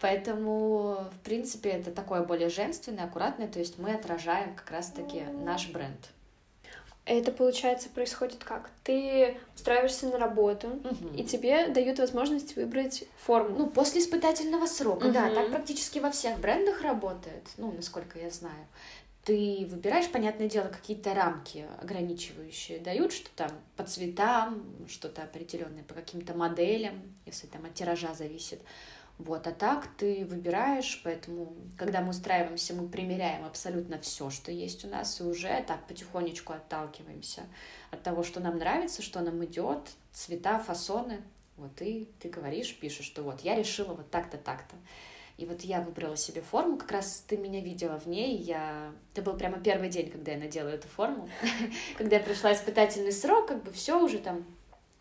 [0.00, 5.68] Поэтому, в принципе, это такое более женственное, аккуратное, то есть мы отражаем как раз-таки наш
[5.68, 6.10] бренд.
[7.04, 8.68] Это, получается, происходит как?
[8.82, 11.14] Ты устраиваешься на работу, угу.
[11.16, 13.56] и тебе дают возможность выбрать форму.
[13.56, 15.12] Ну, после испытательного срока, угу.
[15.12, 15.30] да.
[15.32, 18.66] Так практически во всех брендах работает, ну, насколько я знаю.
[19.26, 25.94] Ты выбираешь, понятное дело, какие-то рамки ограничивающие дают, что там по цветам, что-то определенное по
[25.94, 28.60] каким-то моделям, если там от тиража зависит.
[29.18, 34.84] Вот, а так ты выбираешь, поэтому, когда мы устраиваемся, мы примеряем абсолютно все, что есть
[34.84, 37.42] у нас, и уже так потихонечку отталкиваемся
[37.90, 41.20] от того, что нам нравится, что нам идет, цвета, фасоны.
[41.56, 44.76] Вот и ты говоришь, пишешь, что вот я решила вот так-то, так-то.
[45.38, 48.92] И вот я выбрала себе форму, как раз ты меня видела в ней, я...
[49.12, 51.28] Это был прямо первый день, когда я надела эту форму.
[51.98, 54.46] Когда я пришла испытательный срок, как бы все уже там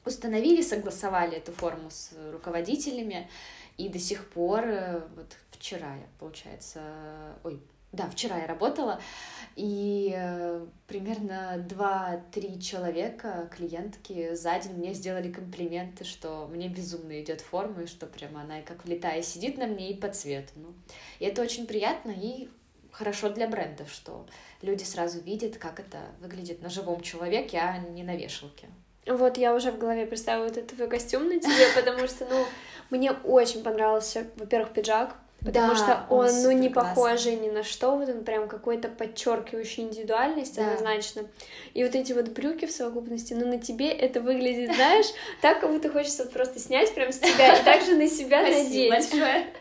[0.03, 3.29] установили, согласовали эту форму с руководителями,
[3.77, 6.81] и до сих пор, э, вот вчера я, получается,
[7.43, 7.61] ой,
[7.95, 8.99] да, вчера я работала,
[9.55, 17.39] и э, примерно 2-3 человека, клиентки, за день мне сделали комплименты, что мне безумно идет
[17.39, 20.51] форма, и что прямо она как влетая сидит на мне и по цвету.
[20.55, 20.73] Ну,
[21.19, 22.49] и это очень приятно и
[22.91, 24.25] хорошо для брендов, что
[24.61, 28.67] люди сразу видят, как это выглядит на живом человеке, а не на вешалке.
[29.05, 32.45] Вот я уже в голове представила этот твой костюм на тебе, потому что, ну,
[32.89, 37.63] мне очень понравился, во-первых, пиджак, потому да, что он, он ну, не похожий ни на
[37.63, 40.65] что, вот он прям какой-то подчеркивающий индивидуальность да.
[40.65, 41.27] однозначно.
[41.73, 45.07] И вот эти вот брюки в совокупности, ну, на тебе это выглядит, знаешь,
[45.41, 48.89] так, как будто хочется просто снять прям с тебя и также на себя надеть.
[48.89, 49.47] большое.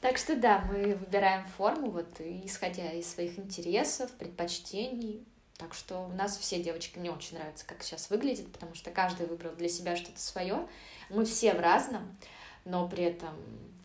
[0.00, 5.24] Так что да, мы выбираем форму, вот, исходя из своих интересов, предпочтений,
[5.58, 9.26] так что у нас все девочки мне очень нравится, как сейчас выглядит, потому что каждый
[9.26, 10.66] выбрал для себя что-то свое.
[11.08, 12.16] Мы все в разном,
[12.64, 13.30] но при этом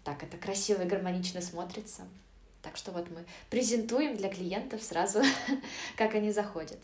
[0.07, 2.07] так это красиво и гармонично смотрится.
[2.61, 5.21] Так что вот мы презентуем для клиентов сразу,
[5.97, 6.79] как они заходят.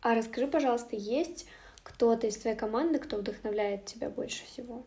[0.00, 1.46] А расскажи, пожалуйста, есть
[1.84, 4.84] кто-то из твоей команды, кто вдохновляет тебя больше всего?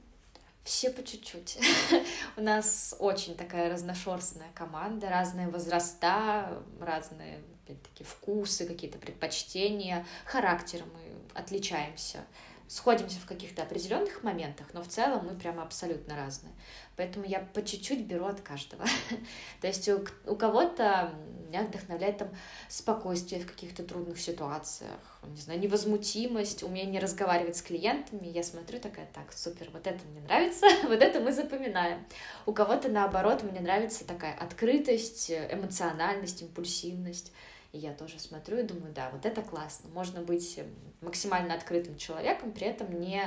[0.66, 1.58] Все по чуть-чуть.
[2.36, 11.40] У нас очень такая разношерстная команда, разные возраста, разные, опять-таки, вкусы, какие-то предпочтения, характером мы
[11.40, 12.26] отличаемся
[12.68, 16.54] сходимся в каких-то определенных моментах, но в целом мы прямо абсолютно разные.
[16.96, 18.86] Поэтому я по чуть-чуть беру от каждого.
[19.62, 21.14] То есть у, у кого-то
[21.48, 22.30] меня вдохновляет там
[22.68, 28.28] спокойствие в каких-то трудных ситуациях, не знаю, невозмутимость, умение разговаривать с клиентами.
[28.28, 32.06] Я смотрю такая, так, супер, вот это мне нравится, вот это мы запоминаем.
[32.46, 37.32] У кого-то наоборот, мне нравится такая открытость, эмоциональность, импульсивность.
[37.78, 39.90] И я тоже смотрю и думаю, да, вот это классно.
[39.92, 43.22] Можно быть эм, максимально открытым человеком, при этом не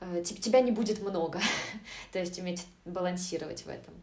[0.00, 1.40] э, тебя не будет много.
[2.12, 3.94] То есть уметь балансировать в этом.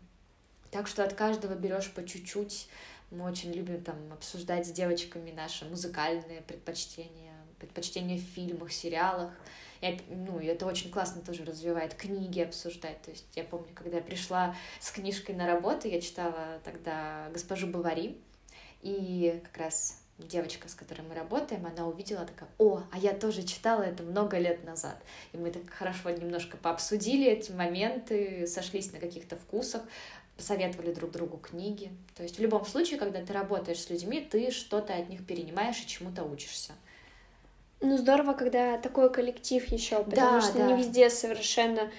[0.71, 2.69] Так что от каждого берешь по чуть-чуть.
[3.11, 9.31] Мы очень любим там обсуждать с девочками наши музыкальные предпочтения, предпочтения в фильмах, сериалах.
[9.81, 13.01] И, ну, это очень классно тоже развивает книги обсуждать.
[13.01, 17.67] То есть я помню, когда я пришла с книжкой на работу, я читала тогда «Госпожу
[17.67, 18.17] Бавари»,
[18.85, 23.43] и как раз девочка, с которой мы работаем, она увидела такая, о, а я тоже
[23.43, 24.95] читала это много лет назад.
[25.33, 29.81] И мы так хорошо немножко пообсудили эти моменты, сошлись на каких-то вкусах.
[30.37, 31.91] посоветовали друг другу книги.
[32.15, 35.79] То есть в любом случае, когда ты работаешь с людьми, ты что-то от них перенимаешь
[35.81, 36.73] и чему-то учишься.
[37.81, 40.67] Ну, здорово, когда такой коллектив еще, потому Да, что да.
[40.67, 41.89] не везде совершенно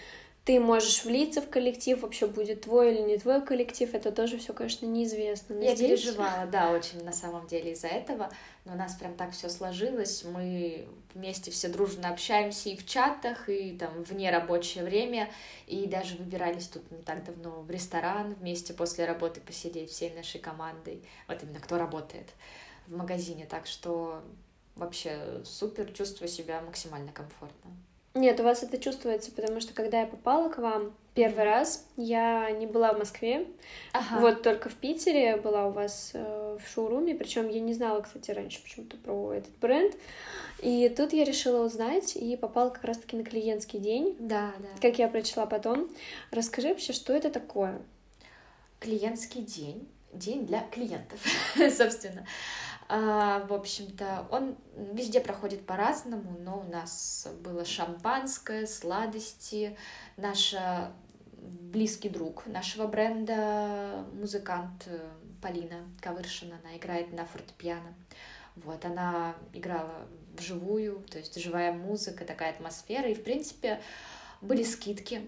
[0.47, 4.53] ты можешь влиться в коллектив, вообще будет твой или не твой коллектив, это тоже все,
[4.53, 5.57] конечно, неизвестно.
[5.57, 8.31] Но Я здесь- переживала, да, очень на самом деле из-за этого,
[8.65, 13.49] но у нас прям так все сложилось, мы вместе все дружно общаемся и в чатах,
[13.49, 15.29] и там вне рабочее время,
[15.67, 20.39] и даже выбирались тут не так давно в ресторан вместе после работы посидеть всей нашей
[20.39, 22.29] командой, вот именно кто работает
[22.87, 24.23] в магазине, так что
[24.77, 27.73] вообще супер, чувствую себя максимально комфортно.
[28.17, 32.51] Нет, у вас это чувствуется, потому что когда я попала к вам первый раз, я
[32.51, 33.47] не была в Москве,
[33.93, 34.21] Ага.
[34.21, 38.31] вот только в Питере была у вас э, в шоуруме, причем я не знала, кстати,
[38.31, 39.95] раньше почему-то про этот бренд,
[40.63, 44.69] и тут я решила узнать и попала как раз-таки на клиентский день, Да, да.
[44.81, 45.89] как я прочла потом.
[46.31, 47.79] Расскажи вообще, что это такое?
[48.79, 51.19] клиентский день, день для клиентов,
[51.77, 52.27] собственно.
[52.89, 54.57] А, в общем-то, он
[54.93, 59.77] везде проходит по-разному, но у нас было шампанское, сладости,
[60.17, 60.93] наша
[61.37, 64.99] близкий друг нашего бренда, музыкант э,
[65.43, 67.95] Полина Кавыршина, она играет на фортепиано.
[68.57, 73.81] Вот, она играла вживую, то есть живая музыка, такая атмосфера, и, в принципе,
[74.41, 75.23] были скидки,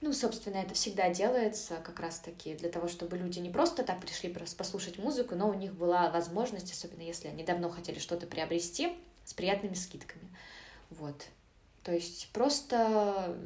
[0.00, 4.28] ну, собственно, это всегда делается как раз-таки для того, чтобы люди не просто так пришли
[4.28, 9.34] послушать музыку, но у них была возможность, особенно если они давно хотели что-то приобрести, с
[9.34, 10.28] приятными скидками.
[10.90, 11.26] Вот.
[11.82, 13.36] То есть просто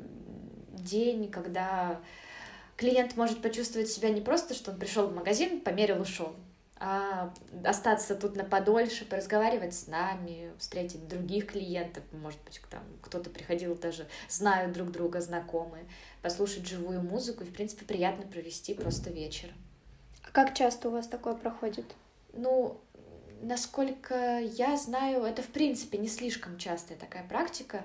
[0.73, 2.01] день, когда
[2.77, 6.35] клиент может почувствовать себя не просто, что он пришел в магазин, померил, ушел,
[6.79, 7.33] а
[7.63, 13.77] остаться тут на подольше, поразговаривать с нами, встретить других клиентов, может быть, там кто-то приходил
[13.77, 15.85] даже, знают друг друга, знакомые,
[16.23, 19.53] послушать живую музыку и, в принципе, приятно провести просто вечер.
[20.23, 21.87] А как часто у вас такое проходит?
[22.33, 22.81] Ну,
[23.43, 27.85] насколько я знаю, это, в принципе, не слишком частая такая практика.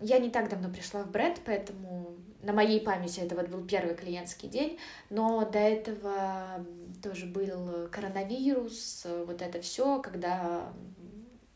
[0.00, 3.94] Я не так давно пришла в бренд, поэтому на моей памяти это вот был первый
[3.94, 4.78] клиентский день,
[5.10, 6.64] но до этого
[7.02, 10.72] тоже был коронавирус, вот это все, когда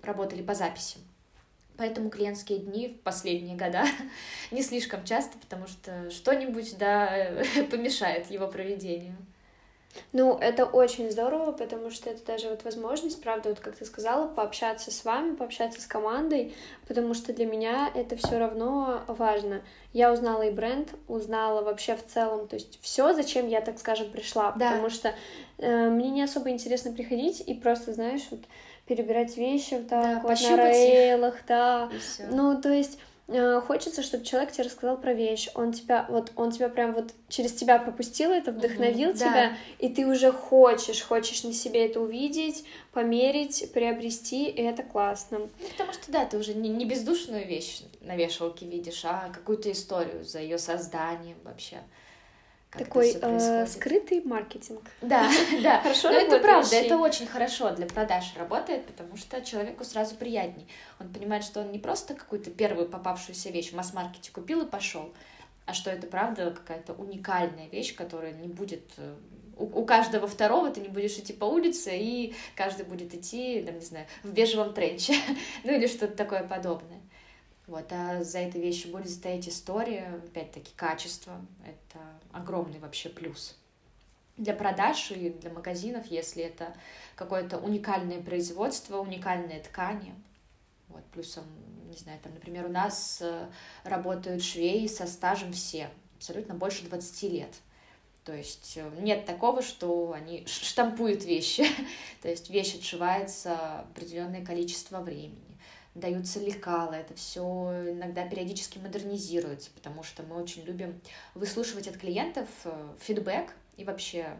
[0.02, 0.98] работали по записи.
[1.78, 3.84] Поэтому клиентские дни в последние года
[4.50, 7.28] не слишком часто, потому что что-нибудь, да,
[7.70, 9.16] помешает его проведению.
[10.12, 14.28] Ну, это очень здорово, потому что это даже вот возможность, правда, вот как ты сказала,
[14.28, 16.54] пообщаться с вами, пообщаться с командой,
[16.86, 19.62] потому что для меня это все равно важно.
[19.94, 24.10] Я узнала и бренд, узнала вообще в целом, то есть все, зачем я, так скажем,
[24.10, 24.72] пришла, Да.
[24.72, 25.14] потому что
[25.58, 28.40] э, мне не особо интересно приходить и просто, знаешь, вот
[28.86, 30.94] перебирать вещи вот так Да, вот на пощупать их.
[30.94, 31.90] рейлах, да.
[32.30, 36.52] Ну, то есть э, хочется, чтобы человек тебе рассказал про вещь, он тебя, вот, он
[36.52, 39.18] тебя прям вот через тебя пропустил это, вдохновил да.
[39.18, 45.38] тебя, и ты уже хочешь, хочешь на себе это увидеть, померить, приобрести, и это классно.
[45.40, 49.70] Ну, потому что, да, ты уже не, не бездушную вещь на вешалке видишь, а какую-то
[49.72, 51.78] историю за ее созданием вообще.
[52.70, 54.82] Как это Такой всё э, скрытый маркетинг.
[55.00, 55.30] Да,
[55.62, 55.80] да.
[55.80, 60.66] Хорошо Но это правда, это очень хорошо для продаж работает, потому что человеку сразу приятней.
[60.98, 65.14] Он понимает, что он не просто какую-то первую попавшуюся вещь в масс-маркете купил и пошел,
[65.64, 69.14] а что это правда какая-то уникальная вещь, которая не будет э,
[69.56, 73.76] у, у каждого второго ты не будешь идти по улице, и каждый будет идти, там,
[73.76, 75.14] не знаю, в бежевом тренче,
[75.64, 77.00] ну или что-то такое подобное.
[77.66, 81.40] Вот, а за этой вещью будет стоять история, опять-таки, качество.
[81.64, 81.98] Это
[82.32, 83.56] огромный вообще плюс
[84.36, 86.74] для продаж и для магазинов, если это
[87.14, 90.14] какое-то уникальное производство, уникальные ткани.
[90.88, 91.44] Вот, плюсом,
[91.88, 93.46] не знаю, там, например, у нас э,
[93.84, 97.54] работают швеи со стажем все, абсолютно больше 20 лет.
[98.24, 101.64] То есть э, нет такого, что они штампуют вещи.
[102.22, 105.45] То есть вещь отшивается определенное количество времени.
[105.96, 107.42] Даются лекала, это все
[107.90, 111.00] иногда периодически модернизируется, потому что мы очень любим
[111.34, 114.36] выслушивать от клиентов э, фидбэк и вообще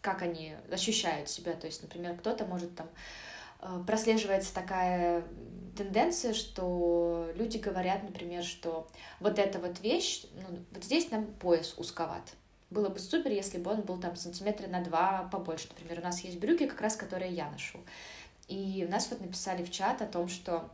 [0.00, 1.54] как они ощущают себя.
[1.54, 2.88] То есть, например, кто-то может там
[3.60, 5.24] э, прослеживается такая
[5.76, 8.86] тенденция, что люди говорят, например, что
[9.18, 12.34] вот эта вот вещь, ну, вот здесь нам пояс узковат.
[12.70, 15.66] Было бы супер, если бы он был там сантиметра на два побольше.
[15.70, 17.80] Например, у нас есть брюки, как раз которые я ношу.
[18.46, 20.70] И у нас вот написали в чат о том, что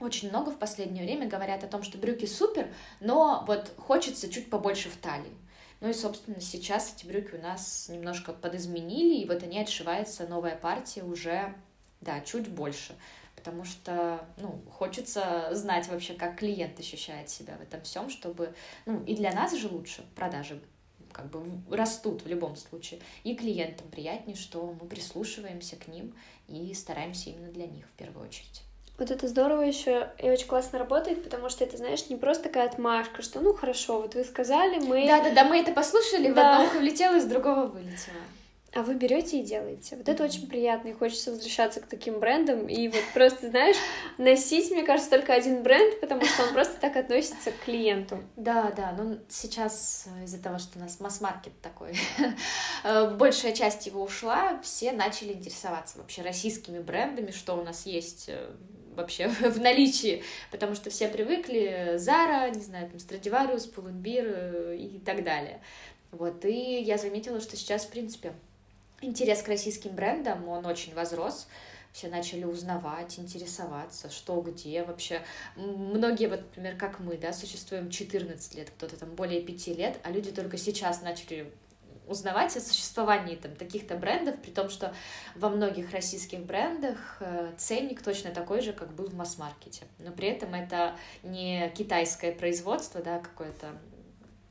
[0.00, 4.50] очень много в последнее время говорят о том, что брюки супер, но вот хочется чуть
[4.50, 5.34] побольше в талии.
[5.80, 10.56] Ну и, собственно, сейчас эти брюки у нас немножко подизменили, и вот они отшивается новая
[10.56, 11.54] партия уже,
[12.00, 12.96] да, чуть больше.
[13.36, 18.52] Потому что, ну, хочется знать вообще, как клиент ощущает себя в этом всем, чтобы,
[18.86, 20.60] ну, и для нас же лучше продажи
[21.12, 21.42] как бы
[21.74, 23.00] растут в любом случае.
[23.22, 26.14] И клиентам приятнее, что мы прислушиваемся к ним
[26.48, 28.62] и стараемся именно для них в первую очередь.
[28.98, 32.66] Вот это здорово еще и очень классно работает, потому что это, знаешь, не просто такая
[32.66, 35.06] отмашка, что ну хорошо, вот вы сказали, мы...
[35.06, 36.34] Да-да-да, мы это послушали, да.
[36.34, 38.16] в одно ухо влетело, из другого вылетело
[38.74, 39.96] а вы берете и делаете.
[39.96, 43.76] Вот это очень приятно, и хочется возвращаться к таким брендам, и вот просто, знаешь,
[44.18, 48.22] носить, мне кажется, только один бренд, потому что он просто так относится к клиенту.
[48.36, 51.98] Да, да, ну сейчас э, из-за того, что у нас масс-маркет такой,
[52.84, 58.26] э, большая часть его ушла, все начали интересоваться вообще российскими брендами, что у нас есть
[58.28, 58.50] э,
[58.98, 65.24] вообще в наличии, потому что все привыкли Zara, не знаю, там Stradivarius, Pull&Bear и так
[65.24, 65.60] далее.
[66.10, 68.34] Вот, и я заметила, что сейчас, в принципе,
[69.00, 71.48] интерес к российским брендам, он очень возрос.
[71.92, 75.22] Все начали узнавать, интересоваться, что где вообще.
[75.56, 80.10] Многие, вот, например, как мы, да, существуем 14 лет, кто-то там более 5 лет, а
[80.10, 81.50] люди только сейчас начали
[82.08, 84.94] узнавать о существовании там таких-то брендов, при том, что
[85.34, 89.84] во многих российских брендах э, ценник точно такой же, как был в масс-маркете.
[89.98, 93.68] Но при этом это не китайское производство, да, какое-то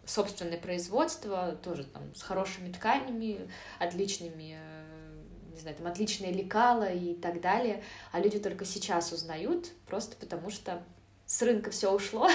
[0.05, 7.13] собственное производство, тоже там с хорошими тканями, отличными, э, не знаю, там отличные лекала и
[7.13, 10.81] так далее, а люди только сейчас узнают, просто потому что
[11.25, 12.29] с рынка все ушло,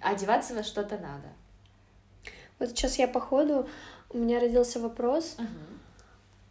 [0.00, 1.28] а одеваться во что-то надо.
[2.58, 3.68] Вот сейчас я по ходу,
[4.10, 5.36] у меня родился вопрос.
[5.38, 5.46] Угу.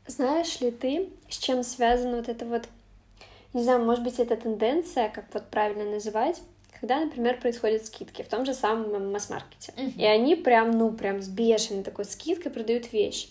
[0.07, 2.67] Знаешь ли ты, с чем связана вот эта вот,
[3.53, 6.41] не знаю, может быть, это тенденция, как вот правильно называть,
[6.79, 9.73] когда, например, происходят скидки в том же самом масс-маркете.
[9.75, 9.93] Uh-huh.
[9.97, 13.29] И они прям, ну, прям с бешеной такой скидкой продают вещь.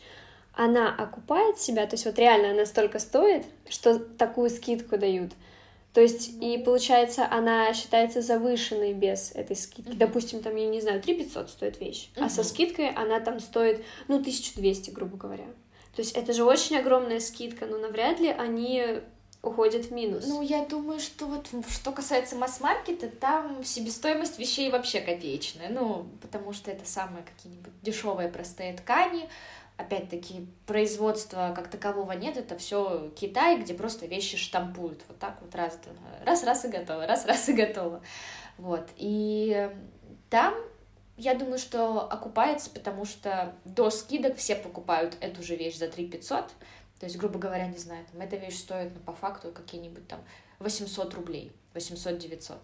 [0.54, 5.32] Она окупает себя, то есть вот реально она столько стоит, что такую скидку дают.
[5.94, 9.90] То есть, и получается, она считается завышенной без этой скидки.
[9.90, 9.96] Uh-huh.
[9.96, 12.24] Допустим, там, я не знаю, 3 500 стоит вещь, uh-huh.
[12.24, 15.46] а со скидкой она там стоит, ну, 1200, грубо говоря.
[15.94, 19.02] То есть это же очень огромная скидка, но навряд ли они
[19.40, 20.24] уходит в минус.
[20.26, 25.68] Ну, я думаю, что вот что касается масс-маркета, там себестоимость вещей вообще копеечная.
[25.68, 29.28] Ну, потому что это самые какие-нибудь дешевые простые ткани.
[29.76, 35.02] Опять-таки, производства как такового нет, это все Китай, где просто вещи штампуют.
[35.08, 35.78] Вот так вот раз,
[36.24, 38.00] раз, раз и готово, раз, раз и готово.
[38.56, 38.88] Вот.
[38.96, 39.70] И
[40.30, 40.54] там
[41.16, 46.08] я думаю, что окупается, потому что до скидок все покупают эту же вещь за 3
[46.08, 46.48] 500,
[46.98, 50.20] то есть, грубо говоря, не знаю, там, эта вещь стоит, ну, по факту, какие-нибудь там
[50.58, 52.56] 800 рублей, 800-900.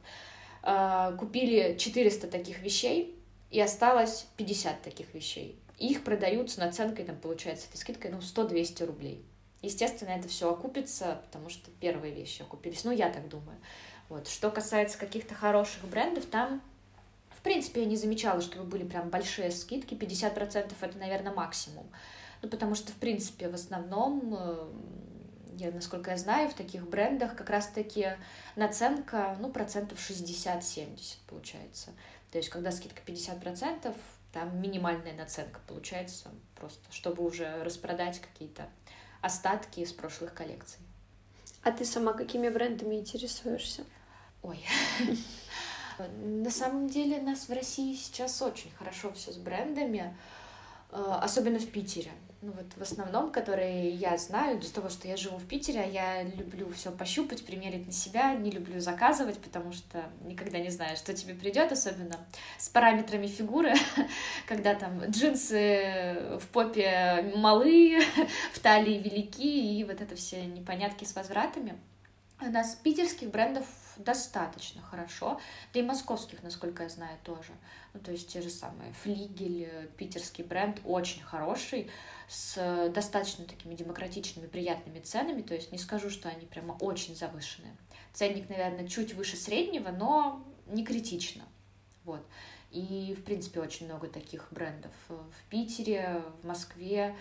[0.62, 3.16] А, купили 400 таких вещей,
[3.50, 5.58] и осталось 50 таких вещей.
[5.80, 9.24] Их продают с наценкой, там, получается, этой скидкой, ну, 100-200 рублей.
[9.62, 12.84] Естественно, это все окупится, потому что первые вещи окупились.
[12.84, 13.58] Ну, я так думаю.
[14.08, 14.28] Вот.
[14.28, 16.62] Что касается каких-то хороших брендов, там,
[17.30, 19.94] в принципе, я не замечала, чтобы были прям большие скидки.
[19.94, 21.86] 50% это, наверное, максимум.
[22.42, 24.68] Ну, потому что, в принципе, в основном, э,
[25.56, 28.16] я, насколько я знаю, в таких брендах как раз-таки
[28.56, 31.90] наценка, ну, процентов 60-70 получается.
[32.30, 33.94] То есть, когда скидка 50%,
[34.32, 38.68] там минимальная наценка получается просто, чтобы уже распродать какие-то
[39.20, 40.80] остатки из прошлых коллекций.
[41.62, 43.84] А ты сама какими брендами интересуешься?
[44.42, 44.64] Ой.
[45.98, 50.16] На самом деле нас в России сейчас очень хорошо все с брендами,
[50.92, 52.10] особенно в Питере
[52.42, 56.22] ну вот в основном, которые я знаю, из того, что я живу в Питере, я
[56.22, 61.12] люблю все пощупать, примерить на себя, не люблю заказывать, потому что никогда не знаю, что
[61.12, 62.16] тебе придет, особенно
[62.56, 63.74] с параметрами фигуры,
[64.48, 68.00] когда там джинсы в попе малые,
[68.54, 71.78] в талии велики, и вот это все непонятки с возвратами.
[72.40, 73.66] У нас питерских брендов
[74.02, 75.40] достаточно хорошо,
[75.72, 77.52] да и московских, насколько я знаю, тоже.
[77.92, 81.90] Ну, то есть те же самые Флигель, питерский бренд, очень хороший,
[82.28, 87.76] с достаточно такими демократичными, приятными ценами, то есть не скажу, что они прямо очень завышенные.
[88.12, 91.44] Ценник, наверное, чуть выше среднего, но не критично.
[92.04, 92.24] Вот.
[92.70, 97.16] И, в принципе, очень много таких брендов в Питере, в Москве.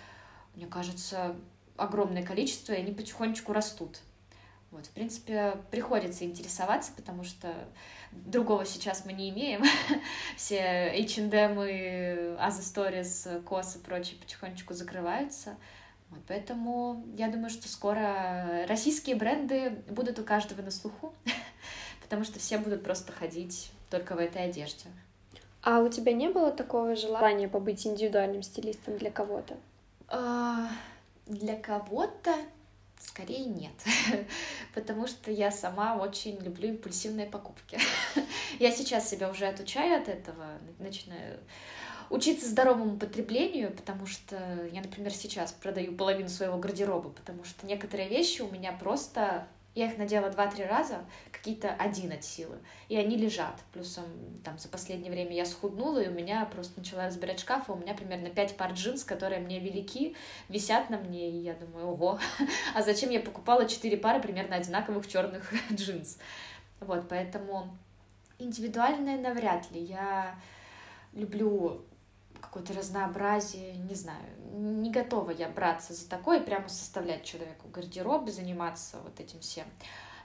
[0.55, 1.35] Мне кажется,
[1.75, 3.99] огромное количество, и они потихонечку растут.
[4.71, 7.53] Вот, в принципе, приходится интересоваться, потому что
[8.12, 9.63] другого сейчас мы не имеем.
[10.38, 15.55] Все H&M и Aza Stories, COS и прочие потихонечку закрываются.
[16.09, 21.13] Вот, поэтому я думаю, что скоро российские бренды будут у каждого на слуху,
[22.01, 24.86] потому что все будут просто ходить только в этой одежде.
[25.61, 29.57] А у тебя не было такого желания побыть индивидуальным стилистом для кого-то?
[30.07, 30.70] А,
[31.28, 32.34] для кого-то
[33.00, 33.74] Скорее нет,
[34.76, 37.80] потому что я сама очень люблю импульсивные покупки.
[38.60, 40.45] я сейчас себя уже отучаю от этого,
[40.80, 41.39] начинаю
[42.10, 44.36] учиться здоровому потреблению, потому что
[44.74, 49.88] я, например, сейчас продаю половину своего гардероба, потому что некоторые вещи у меня просто я
[49.88, 52.57] их надела два-три раза, какие-то один от силы,
[52.88, 53.55] и они лежат.
[53.72, 54.05] Плюсом
[54.43, 57.76] там за последнее время я схуднула, и у меня просто начала разбирать шкаф, и у
[57.76, 60.15] меня примерно пять пар джинс, которые мне велики,
[60.49, 62.20] висят на мне, и я думаю, ого,
[62.76, 66.17] а зачем я покупала четыре пары примерно одинаковых черных джинс?
[66.80, 67.70] Вот, поэтому
[68.39, 69.82] индивидуальное навряд ли.
[69.82, 70.36] Я
[71.13, 71.82] люблю
[72.50, 78.97] какое-то разнообразие, не знаю, не готова я браться за такое, прямо составлять человеку гардероб, заниматься
[79.04, 79.68] вот этим всем.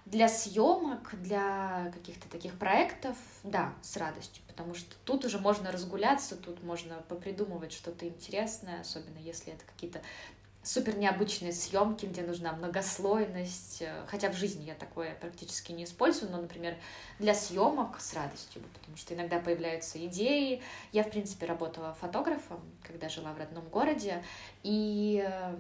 [0.06, 6.36] Для съемок, для каких-то таких проектов, да, с радостью, потому что тут уже можно разгуляться,
[6.36, 10.00] тут можно попридумывать что-то интересное, особенно если это какие-то
[10.64, 13.82] супер необычные съемки, где нужна многослойность.
[13.82, 16.76] Э, хотя в жизни я такое практически не использую, но, например,
[17.18, 20.62] для съемок с радостью, потому что иногда появляются идеи.
[20.92, 24.24] Я, в принципе, работала фотографом, когда жила в родном городе,
[24.62, 25.56] и э,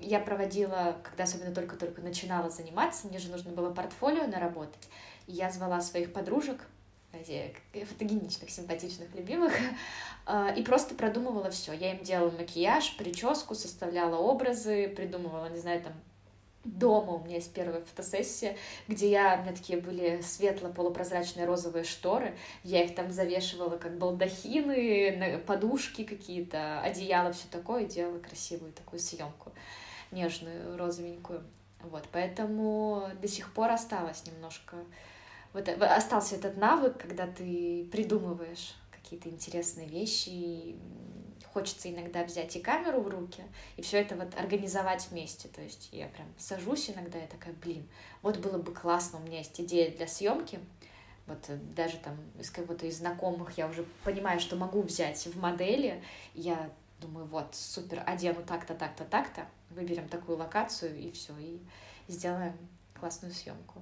[0.00, 4.88] я проводила, когда особенно только-только начинала заниматься, мне же нужно было портфолио наработать,
[5.26, 6.66] я звала своих подружек,
[7.12, 9.52] фотогеничных, симпатичных, любимых,
[10.26, 11.72] а, и просто продумывала все.
[11.72, 15.92] Я им делала макияж, прическу, составляла образы, придумывала, не знаю, там,
[16.66, 18.56] дома у меня есть первая фотосессия,
[18.88, 25.42] где я, у меня такие были светло-полупрозрачные розовые шторы, я их там завешивала как балдахины,
[25.46, 29.52] подушки какие-то, одеяло, все такое, делала красивую такую съемку,
[30.10, 31.44] нежную, розовенькую.
[31.82, 34.76] Вот, поэтому до сих пор осталось немножко
[35.56, 40.78] вот э, остался этот навык, когда ты придумываешь какие-то интересные вещи, и
[41.52, 43.42] хочется иногда взять и камеру в руки,
[43.78, 45.48] и все это вот организовать вместе.
[45.48, 47.88] То есть я прям сажусь иногда, я такая, блин,
[48.20, 50.60] вот было бы классно, у меня есть идея для съемки,
[51.26, 55.40] вот э, даже там из кого-то из знакомых я уже понимаю, что могу взять в
[55.40, 56.02] модели,
[56.34, 61.58] я думаю, вот, супер, одену так-то, так-то, так-то, выберем такую локацию, и все, и
[62.08, 62.52] сделаем
[63.00, 63.80] классную съемку.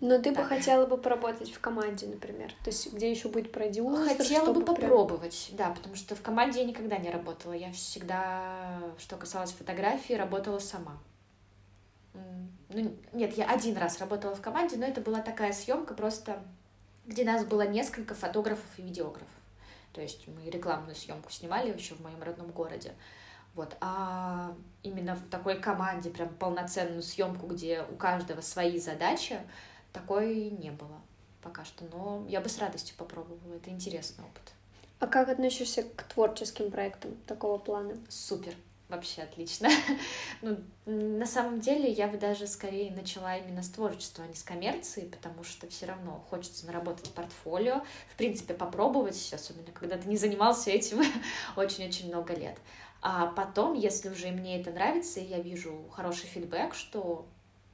[0.00, 0.42] Но ты так.
[0.42, 4.16] бы хотела бы поработать в команде, например, то есть где еще будет продюсер?
[4.16, 5.58] Хотела бы попробовать, прям...
[5.58, 10.58] да, потому что в команде я никогда не работала, я всегда, что касалось фотографии, работала
[10.58, 10.98] сама.
[12.72, 16.42] Ну, нет, я один раз работала в команде, но это была такая съемка просто,
[17.06, 19.28] где нас было несколько фотографов и видеографов.
[19.92, 22.92] То есть мы рекламную съемку снимали еще в моем родном городе.
[23.54, 23.76] Вот.
[23.80, 29.40] А именно в такой команде, прям полноценную съемку, где у каждого свои задачи,
[29.92, 31.00] такой не было
[31.42, 31.84] пока что.
[31.92, 33.54] Но я бы с радостью попробовала.
[33.54, 34.52] Это интересный опыт.
[34.98, 37.96] А как относишься к творческим проектам такого плана?
[38.08, 38.54] Супер.
[38.90, 39.68] Вообще отлично.
[40.42, 44.42] ну, на самом деле, я бы даже скорее начала именно с творчества, а не с
[44.42, 47.82] коммерции, потому что все равно хочется наработать портфолио,
[48.12, 51.04] в принципе, попробовать, особенно когда ты не занимался этим
[51.56, 52.58] очень-очень много лет.
[53.02, 57.26] А потом, если уже мне это нравится, и я вижу хороший фидбэк, что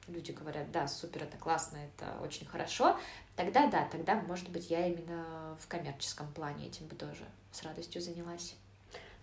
[0.07, 2.97] люди говорят, да, супер, это классно, это очень хорошо,
[3.35, 8.01] тогда да, тогда, может быть, я именно в коммерческом плане этим бы тоже с радостью
[8.01, 8.55] занялась.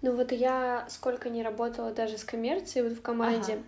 [0.03, 3.63] Ну вот я сколько не работала даже с коммерцией вот в команде, ага.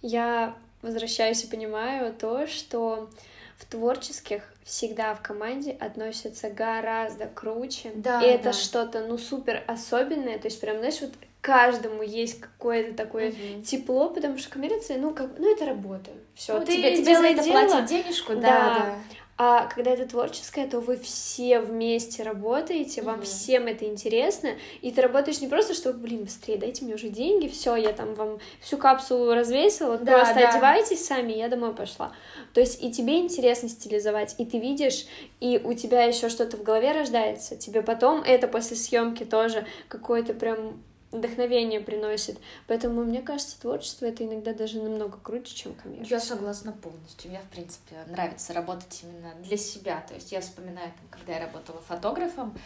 [0.00, 3.10] я возвращаюсь и понимаю то, что
[3.58, 7.92] в творческих всегда в команде относятся гораздо круче.
[7.94, 8.52] Да, и это да.
[8.52, 10.38] что-то, ну, супер особенное.
[10.38, 11.12] То есть, прям, знаешь, вот
[11.46, 13.62] каждому есть какое-то такое угу.
[13.64, 16.10] тепло, потому что коммерция, ну, как, ну, это работа.
[16.34, 18.74] Все, ну, тебе, тебе за это дело, платят денежку, да, да.
[18.78, 18.98] да.
[19.38, 23.24] А когда это творческое, то вы все вместе работаете, вам mm-hmm.
[23.24, 24.48] всем это интересно,
[24.80, 28.14] и ты работаешь не просто, что, блин, быстрее, дайте мне уже деньги, все, я там
[28.14, 30.48] вам всю капсулу развесила, да, просто да.
[30.48, 32.12] одевайтесь сами, я домой пошла.
[32.54, 35.06] То есть и тебе интересно стилизовать, и ты видишь,
[35.38, 40.32] и у тебя еще что-то в голове рождается, тебе потом это после съемки тоже какое-то
[40.32, 40.82] прям
[41.18, 42.38] вдохновение приносит.
[42.66, 46.16] Поэтому, мне кажется, творчество это иногда даже намного круче, чем коммерция.
[46.16, 47.30] Я согласна полностью.
[47.30, 50.04] Мне, в принципе, нравится работать именно для себя.
[50.08, 52.56] То есть я вспоминаю, когда я работала фотографом,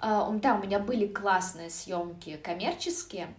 [0.00, 3.34] а, да, у меня были классные съемки коммерческие,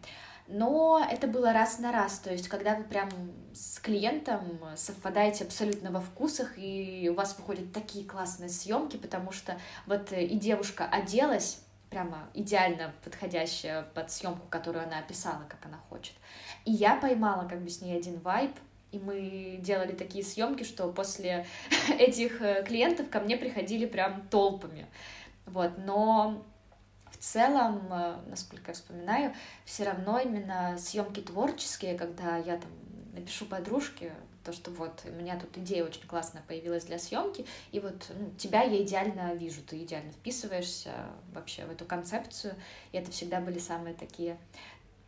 [0.47, 3.09] но это было раз на раз, то есть когда вы прям
[3.53, 9.59] с клиентом совпадаете абсолютно во вкусах, и у вас выходят такие классные съемки, потому что
[9.85, 16.13] вот и девушка оделась, прямо идеально подходящая под съемку, которую она описала, как она хочет.
[16.65, 18.51] И я поймала как бы с ней один вайб,
[18.91, 21.45] и мы делали такие съемки, что после
[21.99, 24.87] этих э, клиентов ко мне приходили прям толпами.
[25.45, 26.43] Вот, но
[27.11, 29.33] в целом, э, насколько я вспоминаю,
[29.65, 32.71] все равно именно съемки творческие, когда я там
[33.13, 34.13] напишу подружке,
[34.43, 38.31] то, что вот у меня тут идея очень классная появилась для съемки, и вот ну,
[38.37, 40.91] тебя я идеально вижу, ты идеально вписываешься
[41.33, 42.55] вообще в эту концепцию,
[42.91, 44.37] и это всегда были самые такие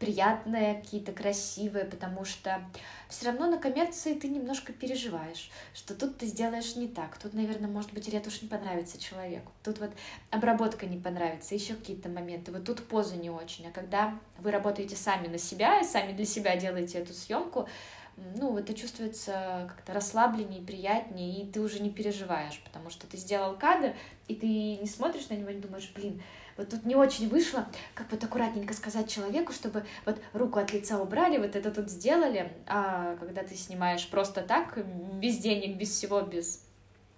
[0.01, 2.59] приятные, какие-то красивые, потому что
[3.07, 7.69] все равно на коммерции ты немножко переживаешь, что тут ты сделаешь не так, тут, наверное,
[7.69, 9.91] может быть, ретушь не понравится человеку, тут вот
[10.31, 14.95] обработка не понравится, еще какие-то моменты, вот тут поза не очень, а когда вы работаете
[14.95, 17.69] сами на себя и сами для себя делаете эту съемку,
[18.17, 23.57] ну, это чувствуется как-то расслабленнее, приятнее, и ты уже не переживаешь, потому что ты сделал
[23.57, 23.93] кадр,
[24.27, 26.21] и ты не смотришь на него и думаешь, блин,
[26.57, 31.01] вот тут не очень вышло, как вот аккуратненько сказать человеку, чтобы вот руку от лица
[31.01, 34.77] убрали, вот это тут сделали, а когда ты снимаешь просто так,
[35.19, 36.63] без денег, без всего, без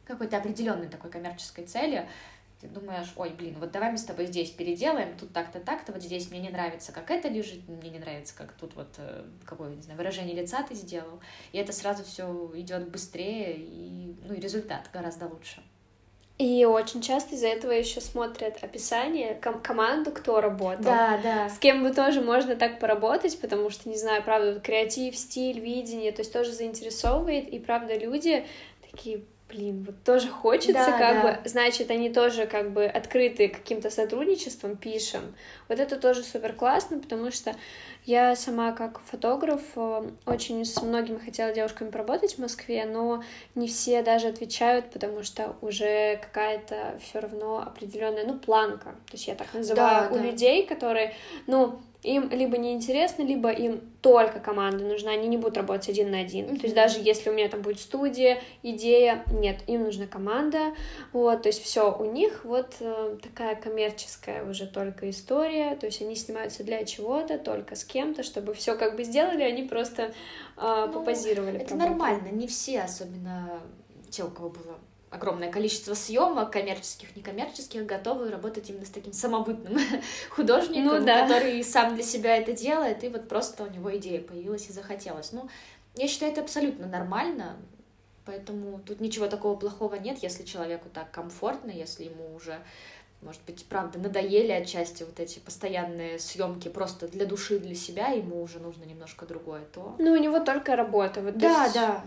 [0.06, 2.08] какой-то определенной такой коммерческой цели,
[2.64, 6.02] ты думаешь, ой, блин, вот давай мы с тобой здесь переделаем, тут так-то, так-то, вот
[6.02, 9.76] здесь мне не нравится, как это лежит, мне не нравится, как тут вот э, какое,
[9.76, 11.20] не знаю, выражение лица ты сделал,
[11.52, 15.62] и это сразу все идет быстрее, и, ну, и результат гораздо лучше.
[16.40, 20.84] И очень часто из-за этого еще смотрят описание, ком- команду, кто работал.
[20.84, 21.50] Да, да.
[21.50, 26.12] С кем бы тоже можно так поработать, потому что, не знаю, правда, креатив, стиль, видение,
[26.12, 28.46] то есть тоже заинтересовывает, и правда люди
[28.90, 31.22] такие, блин, вот тоже хочется, да, как да.
[31.42, 35.36] бы, значит, они тоже как бы открыты каким-то сотрудничеством, пишем.
[35.70, 37.56] Вот это тоже супер классно, потому что
[38.06, 43.24] я сама как фотограф э, очень с многими хотела девушками поработать в Москве, но
[43.56, 48.92] не все даже отвечают, потому что уже какая-то все равно определенная, ну, планка.
[49.08, 50.24] То есть я так называю Да, у да.
[50.24, 51.14] людей, которые,
[51.48, 56.20] ну, им либо неинтересно, либо им только команда нужна, они не будут работать один на
[56.20, 56.58] один.
[56.58, 60.74] То есть даже если у меня там будет студия, идея, нет, им нужна команда,
[61.14, 66.02] вот, то есть все у них вот э, такая коммерческая уже только история, то есть
[66.02, 70.14] они снимаются для чего-то, только с кем-то, чтобы все как бы сделали, они просто
[70.58, 71.58] э, Ну, попозировали.
[71.60, 71.90] Это поработали.
[71.90, 73.60] нормально, не все, особенно
[74.10, 74.78] те, у кого было
[75.10, 79.78] огромное количество съемок, коммерческих, некоммерческих, готовы работать именно с таким самобытным
[80.32, 81.22] художником, Ну да.
[81.28, 85.32] который сам для себя это делает, и вот просто у него идея появилась и захотелось.
[85.32, 85.48] Ну,
[85.96, 87.58] я считаю, это абсолютно нормально,
[88.26, 92.58] поэтому тут ничего такого плохого нет, если человеку так комфортно, если ему уже
[93.24, 98.42] может быть, правда, надоели отчасти вот эти постоянные съемки просто для души, для себя, ему
[98.42, 99.96] уже нужно немножко другое, то...
[100.00, 101.22] Ну, у него только работа.
[101.22, 102.04] Вот, Да, есть- да,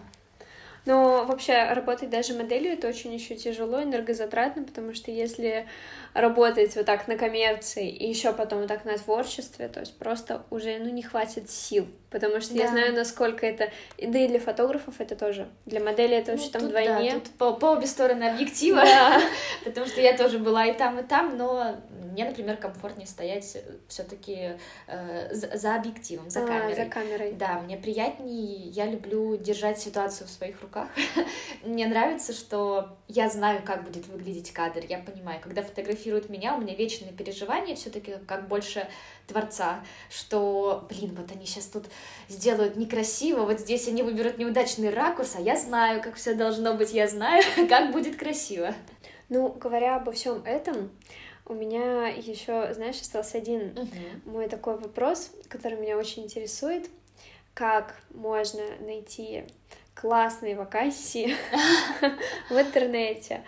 [0.85, 5.67] Но вообще работать даже моделью это очень еще тяжело, энергозатратно, потому что если
[6.15, 10.45] работать вот так на коммерции и еще потом вот так на творчестве, то есть просто
[10.51, 11.87] уже ну не хватит сил,
[12.17, 12.71] потому что я Да.
[12.71, 16.63] знаю, насколько это, да и для фотографов это тоже, для модели это Ну, вообще там
[16.63, 17.13] тут, вдвойне.
[17.13, 19.21] да, тут по, по обе стороны объектива, Да.
[19.65, 21.77] потому что я тоже была и там, и там, но
[22.13, 23.59] мне, например, комфортнее стоять
[23.89, 24.57] все-таки
[25.31, 26.75] за, за объективом, за А, камерой.
[26.75, 27.33] за камерой.
[27.33, 30.89] Да, мне приятнее, я люблю держать ситуацию в своих руках.
[31.63, 36.61] Мне нравится, что я знаю, как будет выглядеть кадр, я понимаю, когда фотографируют меня, у
[36.61, 38.87] меня вечное переживание все-таки как больше
[39.27, 41.87] творца, что, блин, вот они сейчас тут
[42.29, 46.93] сделают некрасиво, вот здесь они выберут неудачный ракурс, а я знаю, как все должно быть,
[46.93, 48.75] я знаю, как будет красиво.
[49.29, 50.91] Ну, говоря обо всем этом,
[51.45, 53.75] у меня еще, знаешь, остался один
[54.25, 56.89] мой такой вопрос, который меня очень интересует.
[57.55, 59.45] Как можно найти
[59.95, 61.35] классные вакансии
[62.51, 63.43] в интернете?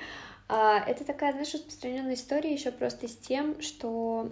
[0.49, 4.31] А, Это такая, знаешь, распространенная история еще просто с тем, что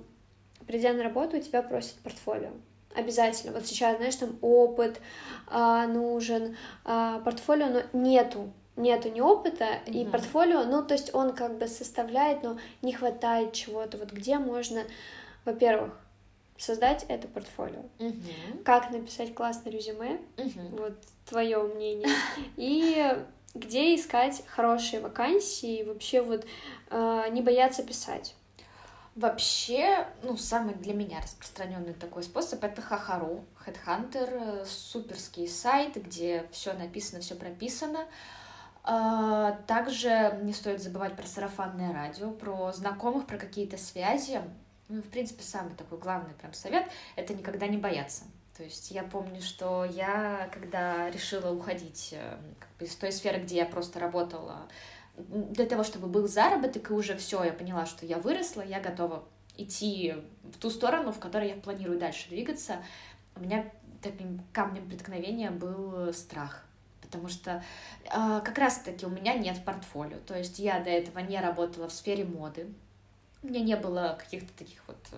[0.67, 2.51] придя на работу, у тебя просят портфолио.
[2.95, 3.53] Обязательно.
[3.53, 5.01] Вот сейчас, знаешь, там опыт
[5.47, 10.12] а, нужен, а, портфолио, но нету нету ни опыта, и Мгм.
[10.12, 13.97] портфолио, ну, то есть он как бы составляет, но не хватает чего-то.
[13.97, 14.83] Вот где можно,
[15.45, 15.99] во-первых,
[16.59, 18.62] создать это портфолио, Мгм.
[18.64, 20.77] как написать классное резюме, Мгм.
[20.77, 20.93] вот
[21.27, 22.07] твое мнение,
[22.57, 23.17] и
[23.55, 26.45] где искать хорошие вакансии, и вообще вот
[26.91, 28.35] э, не бояться писать.
[29.17, 36.47] Вообще, ну, самый для меня распространенный такой способ это Хахару, Headhunter, э, суперский сайт, где
[36.53, 38.07] все написано, все прописано.
[38.85, 44.43] А, Также не стоит забывать про сарафанное радио, про знакомых, про какие-то связи.
[44.91, 46.87] Ну, в принципе, самый такой главный прям совет—
[47.17, 48.25] это никогда не бояться.
[48.55, 53.41] То есть я помню, что я, когда решила уходить э, как бы из той сферы,
[53.41, 54.69] где я просто работала,
[55.17, 59.25] для того, чтобы был заработок, и уже все, я поняла, что я выросла, я готова
[59.57, 60.14] идти
[60.45, 62.77] в ту сторону, в которой я планирую дальше двигаться,
[63.35, 63.71] у меня
[64.03, 66.64] таким камнем преткновения был страх.
[67.01, 67.62] Потому что
[68.05, 70.19] э, как раз-таки у меня нет портфолио.
[70.27, 72.69] То есть я до этого не работала в сфере моды.
[73.43, 75.17] У меня не было каких-то таких вот э,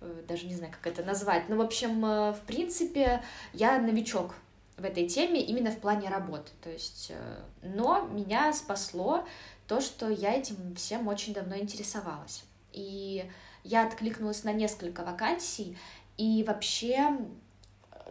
[0.00, 1.48] э, даже не знаю, как это назвать.
[1.48, 3.22] Ну, в общем, э, в принципе,
[3.52, 4.34] я новичок
[4.80, 6.50] в этой теме именно в плане работы.
[6.62, 9.26] То есть, э, но меня спасло
[9.66, 12.44] то, что я этим всем очень давно интересовалась.
[12.72, 13.28] И
[13.62, 15.76] я откликнулась на несколько вакансий,
[16.16, 17.18] и вообще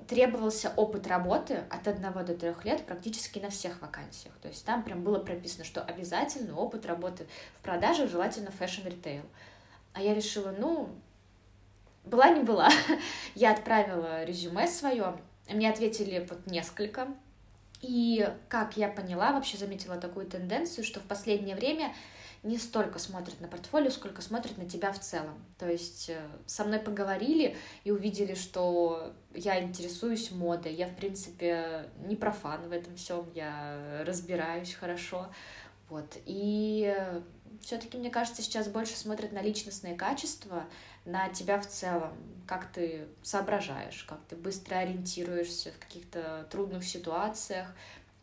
[0.07, 4.33] требовался опыт работы от одного до трех лет практически на всех вакансиях.
[4.41, 7.27] То есть там прям было прописано, что обязательно опыт работы
[7.59, 9.23] в продаже, желательно fashion-ритейл.
[9.93, 10.89] А я решила, ну,
[12.05, 12.69] была не была.
[13.35, 15.15] я отправила резюме свое,
[15.49, 17.07] мне ответили вот несколько.
[17.81, 21.93] И как я поняла, вообще заметила такую тенденцию, что в последнее время
[22.43, 25.43] не столько смотрят на портфолио, сколько смотрят на тебя в целом.
[25.57, 30.73] То есть э, со мной поговорили и увидели, что я интересуюсь модой.
[30.73, 35.27] Я, в принципе, не профан в этом всем, я разбираюсь хорошо.
[35.89, 36.17] Вот.
[36.25, 36.95] И
[37.61, 40.65] все-таки, мне кажется, сейчас больше смотрят на личностные качества,
[41.09, 42.13] на тебя в целом,
[42.45, 47.67] как ты соображаешь, как ты быстро ориентируешься в каких-то трудных ситуациях,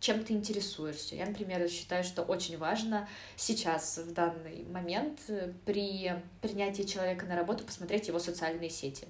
[0.00, 1.16] чем ты интересуешься.
[1.16, 6.12] Я, например, считаю, что очень важно сейчас, в данный момент, э, при
[6.42, 9.08] принятии человека на работу посмотреть его социальные сети.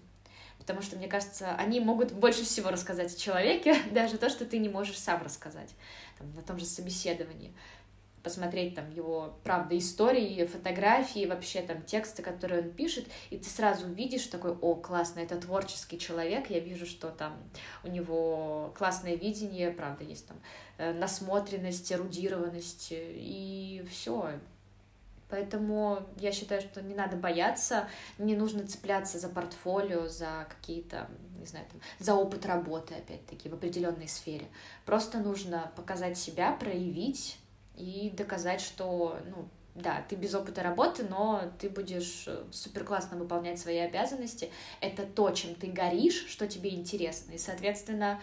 [0.58, 4.58] Потому что, мне кажется, они могут больше всего рассказать о человеке, даже то, что ты
[4.58, 5.70] не можешь сам рассказать
[6.18, 7.52] там, на том же собеседовании
[8.26, 13.86] посмотреть там его, правда, истории, фотографии, вообще там тексты, которые он пишет, и ты сразу
[13.86, 17.36] видишь такой, о, классно, это творческий человек, я вижу, что там
[17.84, 20.36] у него классное видение, правда, есть там
[20.78, 24.32] э, насмотренность, эрудированность, и все.
[25.28, 31.08] Поэтому я считаю, что не надо бояться, не нужно цепляться за портфолио, за какие-то,
[31.38, 34.46] не знаю, там, за опыт работы, опять-таки, в определенной сфере.
[34.84, 37.38] Просто нужно показать себя, проявить,
[37.76, 43.18] и доказать, что, ну, да, ты без опыта работы, но ты будешь э, супер классно
[43.18, 44.50] выполнять свои обязанности.
[44.80, 47.32] Это то, чем ты горишь, что тебе интересно.
[47.32, 48.20] И, соответственно,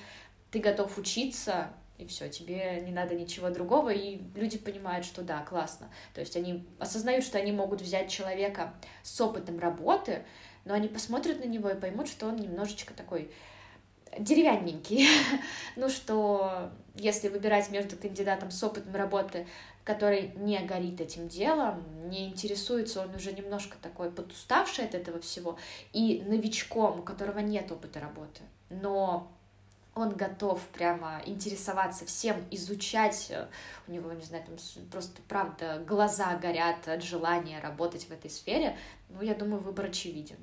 [0.50, 5.42] ты готов учиться, и все, тебе не надо ничего другого, и люди понимают, что да,
[5.42, 5.90] классно.
[6.14, 8.74] То есть они осознают, что они могут взять человека
[9.04, 10.26] с опытом работы,
[10.66, 13.32] но они посмотрят на него и поймут, что он немножечко такой
[14.20, 15.08] деревянненький.
[15.76, 19.48] ну что, если выбирать между кандидатом с опытом работы,
[19.84, 25.58] который не горит этим делом, не интересуется, он уже немножко такой подуставший от этого всего,
[25.92, 29.32] и новичком, у которого нет опыта работы, но
[29.96, 33.32] он готов прямо интересоваться всем, изучать,
[33.88, 34.56] у него, не знаю, там
[34.90, 38.78] просто, правда, глаза горят от желания работать в этой сфере,
[39.10, 40.38] ну, я думаю, выбор очевиден.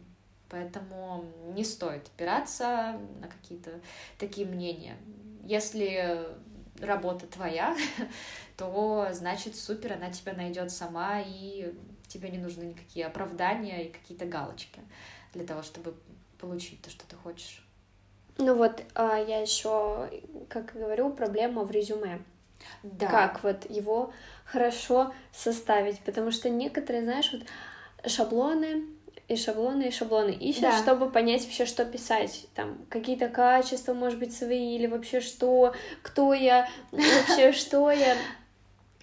[0.50, 1.24] Поэтому
[1.54, 3.80] не стоит опираться на какие-то
[4.18, 4.96] такие мнения.
[5.44, 6.26] Если
[6.80, 7.76] работа твоя,
[8.56, 11.72] то значит супер, она тебя найдет сама, и
[12.08, 14.80] тебе не нужны никакие оправдания и какие-то галочки
[15.32, 15.94] для того, чтобы
[16.38, 17.64] получить то, что ты хочешь.
[18.38, 20.10] Ну вот, а, я еще,
[20.48, 22.22] как говорю, проблема в резюме.
[22.82, 23.06] Да.
[23.06, 24.12] Как вот его
[24.44, 27.42] хорошо составить, потому что некоторые, знаешь, вот
[28.10, 28.86] шаблоны,
[29.30, 30.78] и шаблоны, и шаблоны ищешь, да.
[30.82, 32.46] чтобы понять вообще, что писать.
[32.54, 38.16] Там какие-то качества, может быть, свои, или вообще что, кто я, вообще что я.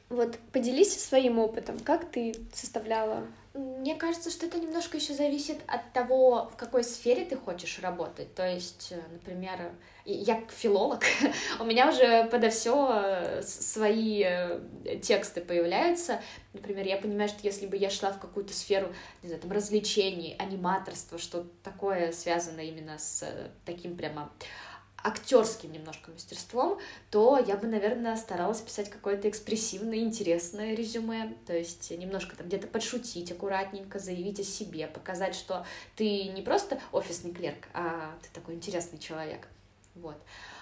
[0.09, 3.25] Вот поделись своим опытом, как ты составляла
[3.57, 8.33] мне кажется, что это немножко еще зависит от того, в какой сфере ты хочешь работать.
[8.35, 9.71] То есть, э, например,
[10.13, 11.03] я филолог,
[11.59, 14.59] у меня уже подо все э, свои э,
[15.01, 16.21] тексты появляются.
[16.53, 18.87] Например, я понимаю, что если бы я шла в какую-то сферу,
[19.21, 23.25] не знаю, там, развлечений, аниматорства, что такое связано именно с
[23.65, 24.31] таким прямо
[25.03, 26.79] актерским немножко мастерством,
[27.11, 32.67] то я бы, наверное, старалась писать какое-то экспрессивное, интересное резюме, то есть немножко там где-то
[32.67, 38.55] подшутить аккуратненько, заявить о себе, показать, что ты не просто офисный клерк, а ты такой
[38.55, 39.47] интересный человек.
[40.01, 40.17] Вот.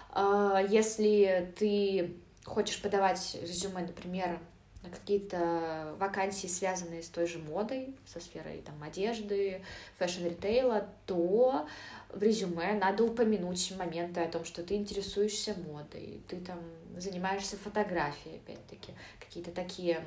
[0.09, 2.15] А если ты
[2.45, 4.39] хочешь подавать резюме, например,
[4.86, 9.63] на какие-то вакансии, связанные с той же модой, со сферой там, одежды,
[9.97, 11.67] fashion-ритейла, то
[12.13, 16.59] в резюме надо упомянуть моменты о том, что ты интересуешься модой, ты там
[16.97, 20.01] занимаешься фотографией, опять-таки, какие-то такие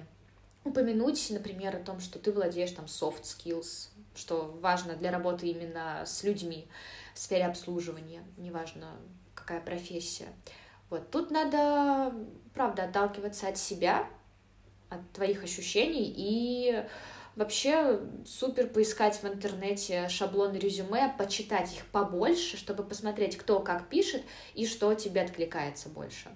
[0.64, 6.04] упомянуть, например, о том, что ты владеешь там soft skills, что важно для работы именно
[6.06, 6.68] с людьми
[7.14, 8.96] в сфере обслуживания, неважно
[9.48, 10.28] какая профессия.
[10.90, 12.14] Вот тут надо,
[12.54, 14.06] правда, отталкиваться от себя,
[14.90, 16.84] от твоих ощущений и
[17.36, 24.24] Вообще супер поискать в интернете шаблоны резюме, почитать их побольше, чтобы посмотреть, кто как пишет
[24.54, 26.30] и что тебе откликается больше.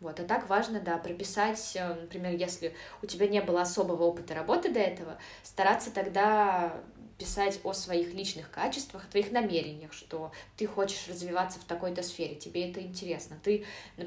[0.00, 4.34] Вот, а так важно, да, прописать, э, например, если у тебя не было особого опыта
[4.34, 6.74] работы до этого, стараться тогда
[7.18, 12.36] писать о своих личных качествах, о твоих намерениях, что ты хочешь развиваться в такой-то сфере,
[12.36, 13.64] тебе это интересно, ты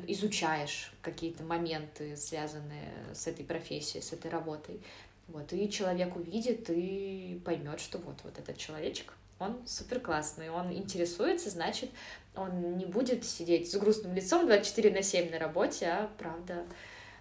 [0.08, 4.80] изучаешь какие-то моменты, связанные с этой профессией, с этой работой.
[5.28, 10.74] Вот, и человек увидит и поймет, что вот, вот этот человечек, он супер классный, он
[10.74, 11.90] интересуется, значит,
[12.36, 16.66] он не будет сидеть с грустным лицом 24 на 7 на работе, а правда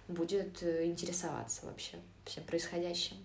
[0.07, 3.17] будет э, интересоваться вообще всем происходящим.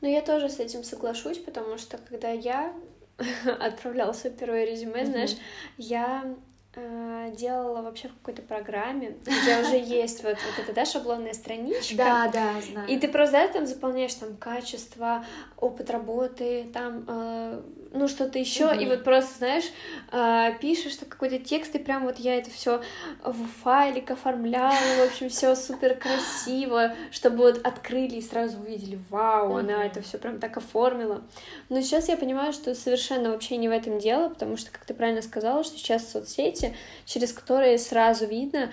[0.00, 2.72] Ну, я тоже с этим соглашусь, потому что когда я
[3.60, 5.06] отправляла свое первое резюме, mm-hmm.
[5.06, 5.36] знаешь,
[5.78, 6.34] я
[6.74, 11.96] э, делала вообще в какой-то программе, где уже есть вот, вот эта, да, шаблонная страничка.
[11.96, 12.88] Да, да, знаю.
[12.88, 15.24] И ты просто, да, там заполняешь там качество,
[15.56, 17.62] опыт работы, там э,
[17.96, 18.80] ну что-то еще, угу.
[18.80, 19.64] и вот просто, знаешь,
[20.12, 22.82] э, пишешь какой-то текст, и прям вот я это все
[23.24, 29.50] в файлик оформляла, в общем, все супер красиво, чтобы вот открыли и сразу увидели, вау,
[29.50, 29.56] угу.
[29.58, 31.22] она это все прям так оформила.
[31.68, 34.94] Но сейчас я понимаю, что совершенно вообще не в этом дело, потому что, как ты
[34.94, 36.74] правильно сказала, что сейчас соцсети,
[37.04, 38.70] через которые сразу видно,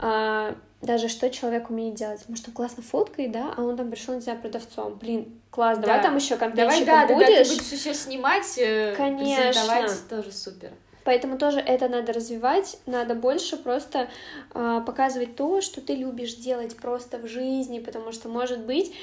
[0.00, 0.54] э,
[0.84, 2.20] даже что человек умеет делать.
[2.28, 4.94] Может, он классно фоткает, да, а он там пришел, не знаю, продавцом.
[4.94, 5.86] Блин, класс, да.
[5.86, 7.28] давай там еще контентчика давай, да, будешь.
[7.28, 9.88] Да, да, ты будешь еще снимать, э, Конечно.
[10.08, 10.72] тоже супер.
[11.04, 14.08] Поэтому тоже это надо развивать, надо больше просто
[14.54, 18.94] э, показывать то, что ты любишь делать просто в жизни, потому что, может быть,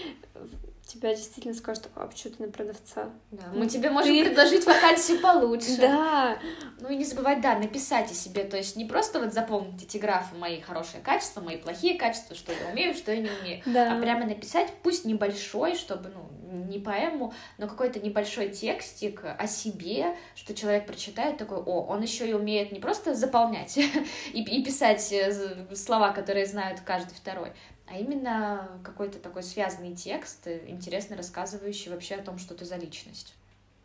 [0.91, 3.09] тебя действительно скажут, а почему ты на продавца?
[3.31, 4.25] Да, мы тебе можем ты...
[4.25, 5.77] предложить вакансию получше.
[5.79, 6.37] Да.
[6.79, 9.97] Ну и не забывать, да, написать о себе, то есть не просто вот заполнить эти
[9.97, 13.95] графы мои хорошие качества, мои плохие качества, что я умею, что я не умею, да.
[13.95, 20.15] а прямо написать, пусть небольшой, чтобы, ну, не поэму, но какой-то небольшой текстик о себе,
[20.35, 23.77] что человек прочитает такой, о, он еще и умеет не просто заполнять
[24.33, 27.53] и, и писать э, слова, которые знают каждый второй,
[27.91, 32.77] а именно какой-то такой связанный текст, э, интересно рассказывающий вообще о том, что ты за
[32.77, 33.33] личность.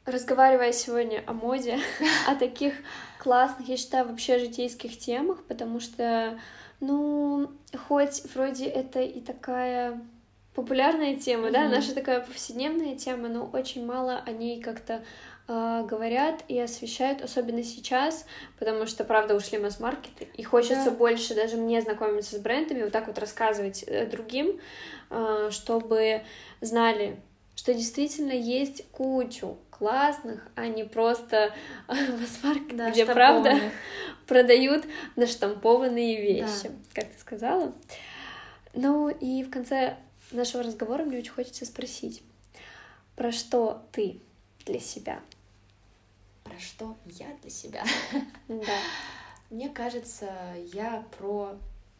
[0.04, 1.78] Разговаривая сегодня о моде,
[2.28, 2.74] о таких
[3.18, 6.38] классных, я считаю, вообще житейских темах, потому что,
[6.78, 7.50] ну,
[7.88, 10.00] хоть вроде это и такая
[10.54, 11.52] популярная тема, mm-hmm.
[11.52, 15.02] да, наша такая повседневная тема, но очень мало о ней как-то
[15.48, 18.26] говорят и освещают, особенно сейчас,
[18.58, 20.90] потому что, правда, ушли масс-маркеты, и хочется да.
[20.90, 24.58] больше даже мне знакомиться с брендами, вот так вот рассказывать э, другим,
[25.10, 26.22] э, чтобы
[26.60, 27.20] знали,
[27.54, 31.54] что действительно есть кучу классных, а не просто
[31.88, 33.54] масс-маркет, да, где, правда,
[34.26, 34.84] продают
[35.14, 37.02] наштампованные вещи, да.
[37.02, 37.72] как ты сказала.
[38.74, 39.96] Ну и в конце
[40.32, 42.22] нашего разговора мне очень хочется спросить,
[43.14, 44.20] про что ты
[44.64, 45.20] для себя
[46.58, 47.84] что я для себя.
[48.48, 48.78] Да.
[49.50, 51.56] Мне кажется, я про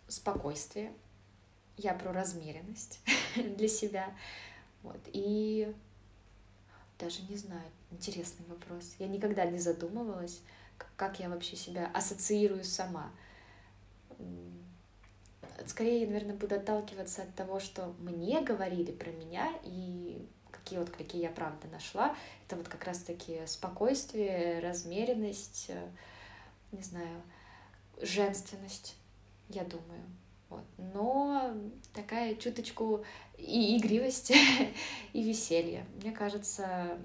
[0.09, 0.93] спокойствие,
[1.77, 3.01] я про размеренность
[3.37, 4.13] для себя.
[4.83, 5.01] Вот.
[5.13, 5.73] И
[6.99, 8.95] даже не знаю, интересный вопрос.
[8.99, 10.41] Я никогда не задумывалась,
[10.97, 13.11] как я вообще себя ассоциирую сама.
[15.67, 20.29] Скорее, наверное, буду отталкиваться от того, что мне говорили про меня, и
[20.67, 22.17] какие отклики я правда нашла.
[22.45, 25.89] Это вот как раз-таки спокойствие, размеренность, э,
[26.73, 27.23] не знаю,
[28.03, 28.97] женственность,
[29.49, 30.03] я думаю.
[30.49, 30.65] Вот.
[30.77, 31.55] Но
[31.95, 33.05] такая чуточку
[33.39, 34.33] и игривость,
[35.13, 35.87] и веселье.
[36.03, 36.99] Мне кажется,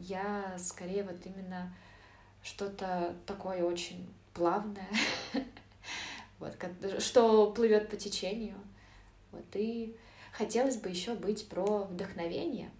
[0.00, 1.72] я скорее вот именно
[2.42, 4.88] что-то такое очень плавное,
[6.40, 6.56] вот,
[6.98, 8.56] что плывет по течению.
[9.30, 9.96] Вот, и
[10.42, 12.70] Хотелось бы еще быть про вдохновение,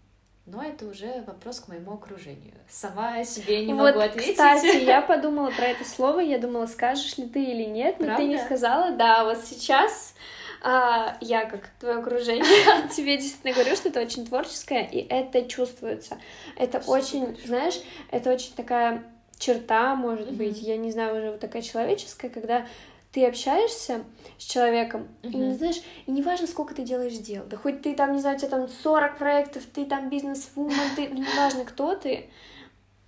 [0.46, 2.54] но это уже вопрос к моему окружению.
[2.68, 4.32] Сама себе не вот, могу ответить.
[4.32, 8.22] Кстати, я подумала про это слово, я думала, скажешь ли ты или нет, но Правда?
[8.22, 8.90] ты не сказала.
[8.96, 10.14] Да, вот сейчас
[10.60, 12.44] а, я, как твое окружение,
[12.96, 16.18] тебе действительно говорю, что это очень творческое, и это чувствуется.
[16.56, 19.04] Это очень, знаешь, это очень такая
[19.38, 22.66] черта, может быть, я не знаю, уже вот такая человеческая, когда
[23.12, 24.04] ты общаешься
[24.38, 25.30] с человеком, mm-hmm.
[25.30, 28.20] и, не знаешь, и не важно, сколько ты делаешь дел, да хоть ты там, не
[28.20, 32.30] знаю, у тебя там 40 проектов, ты там бизнес-вумен, ты, не важно, кто ты,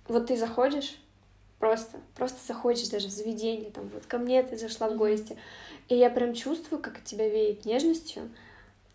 [0.07, 0.95] вот ты заходишь,
[1.59, 5.37] просто, просто заходишь даже в заведение, там, вот ко мне ты зашла в гости,
[5.89, 8.29] и я прям чувствую, как от тебя веет нежностью,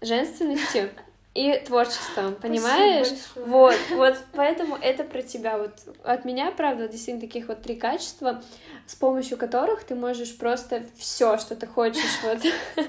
[0.01, 0.91] женственностью,
[1.35, 3.09] и творчеством, понимаешь?
[3.37, 5.59] Вот, вот, поэтому это про тебя.
[5.59, 5.73] Вот
[6.03, 8.43] от меня, правда, действительно таких вот три качества,
[8.87, 12.39] с помощью которых ты можешь просто все, что ты хочешь, вот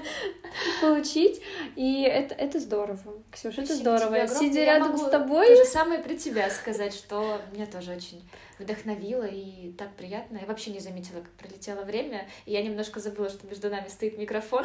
[0.80, 1.40] получить,
[1.76, 3.22] и это, это здорово.
[3.30, 4.26] Ксюша, это здорово.
[4.26, 5.46] Сидя рядом с тобой...
[5.46, 8.28] То же самое при тебя сказать, что меня тоже очень
[8.62, 10.38] вдохновило и так приятно.
[10.38, 14.18] Я вообще не заметила, как пролетело время, и я немножко забыла, что между нами стоит
[14.18, 14.64] микрофон.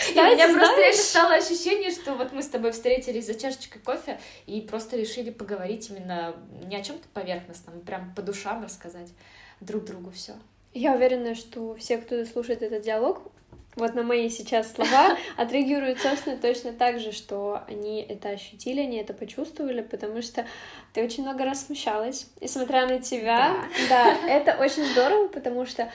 [0.00, 3.34] Кстати, и у меня просто реально стало ощущение, что вот мы с тобой встретились за
[3.34, 8.62] чашечкой кофе и просто решили поговорить именно не о чем-то поверхностном, а прям по душам
[8.62, 9.08] рассказать
[9.60, 10.34] друг другу все.
[10.72, 13.22] Я уверена, что все, кто слушает этот диалог,
[13.80, 18.98] вот на мои сейчас слова отреагируют, собственно, точно так же, что они это ощутили, они
[18.98, 20.46] это почувствовали, потому что
[20.92, 23.56] ты очень много раз смущалась, и смотря на тебя,
[23.88, 25.90] да, да это очень здорово, потому что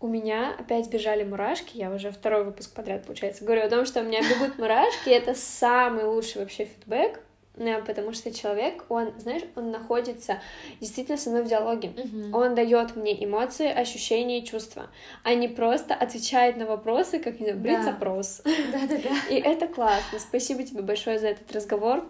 [0.00, 4.00] у меня опять бежали мурашки, я уже второй выпуск подряд, получается, говорю о том, что
[4.00, 7.20] у меня бегут мурашки, это самый лучший вообще фидбэк,
[7.54, 10.40] потому что человек, он, знаешь, он находится
[10.80, 11.88] действительно со мной в диалоге.
[11.88, 12.30] Uh-huh.
[12.32, 14.88] Он дает мне эмоции, ощущения и чувства,
[15.22, 18.42] а не просто отвечает на вопросы, как не знаю, опрос.
[18.44, 19.34] Да-да-да.
[19.34, 20.18] И это классно.
[20.18, 22.04] Спасибо тебе большое за этот разговор.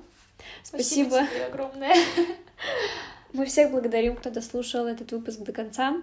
[0.62, 1.94] Спасибо, Спасибо тебе огромное.
[3.32, 5.96] Мы всех благодарим, кто дослушал этот выпуск до конца.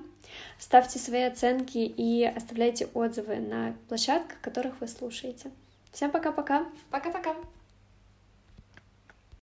[0.57, 5.51] Ставьте свои оценки и оставляйте отзывы на площадках, которых вы слушаете.
[5.91, 6.65] Всем пока-пока.
[6.89, 7.35] Пока-пока.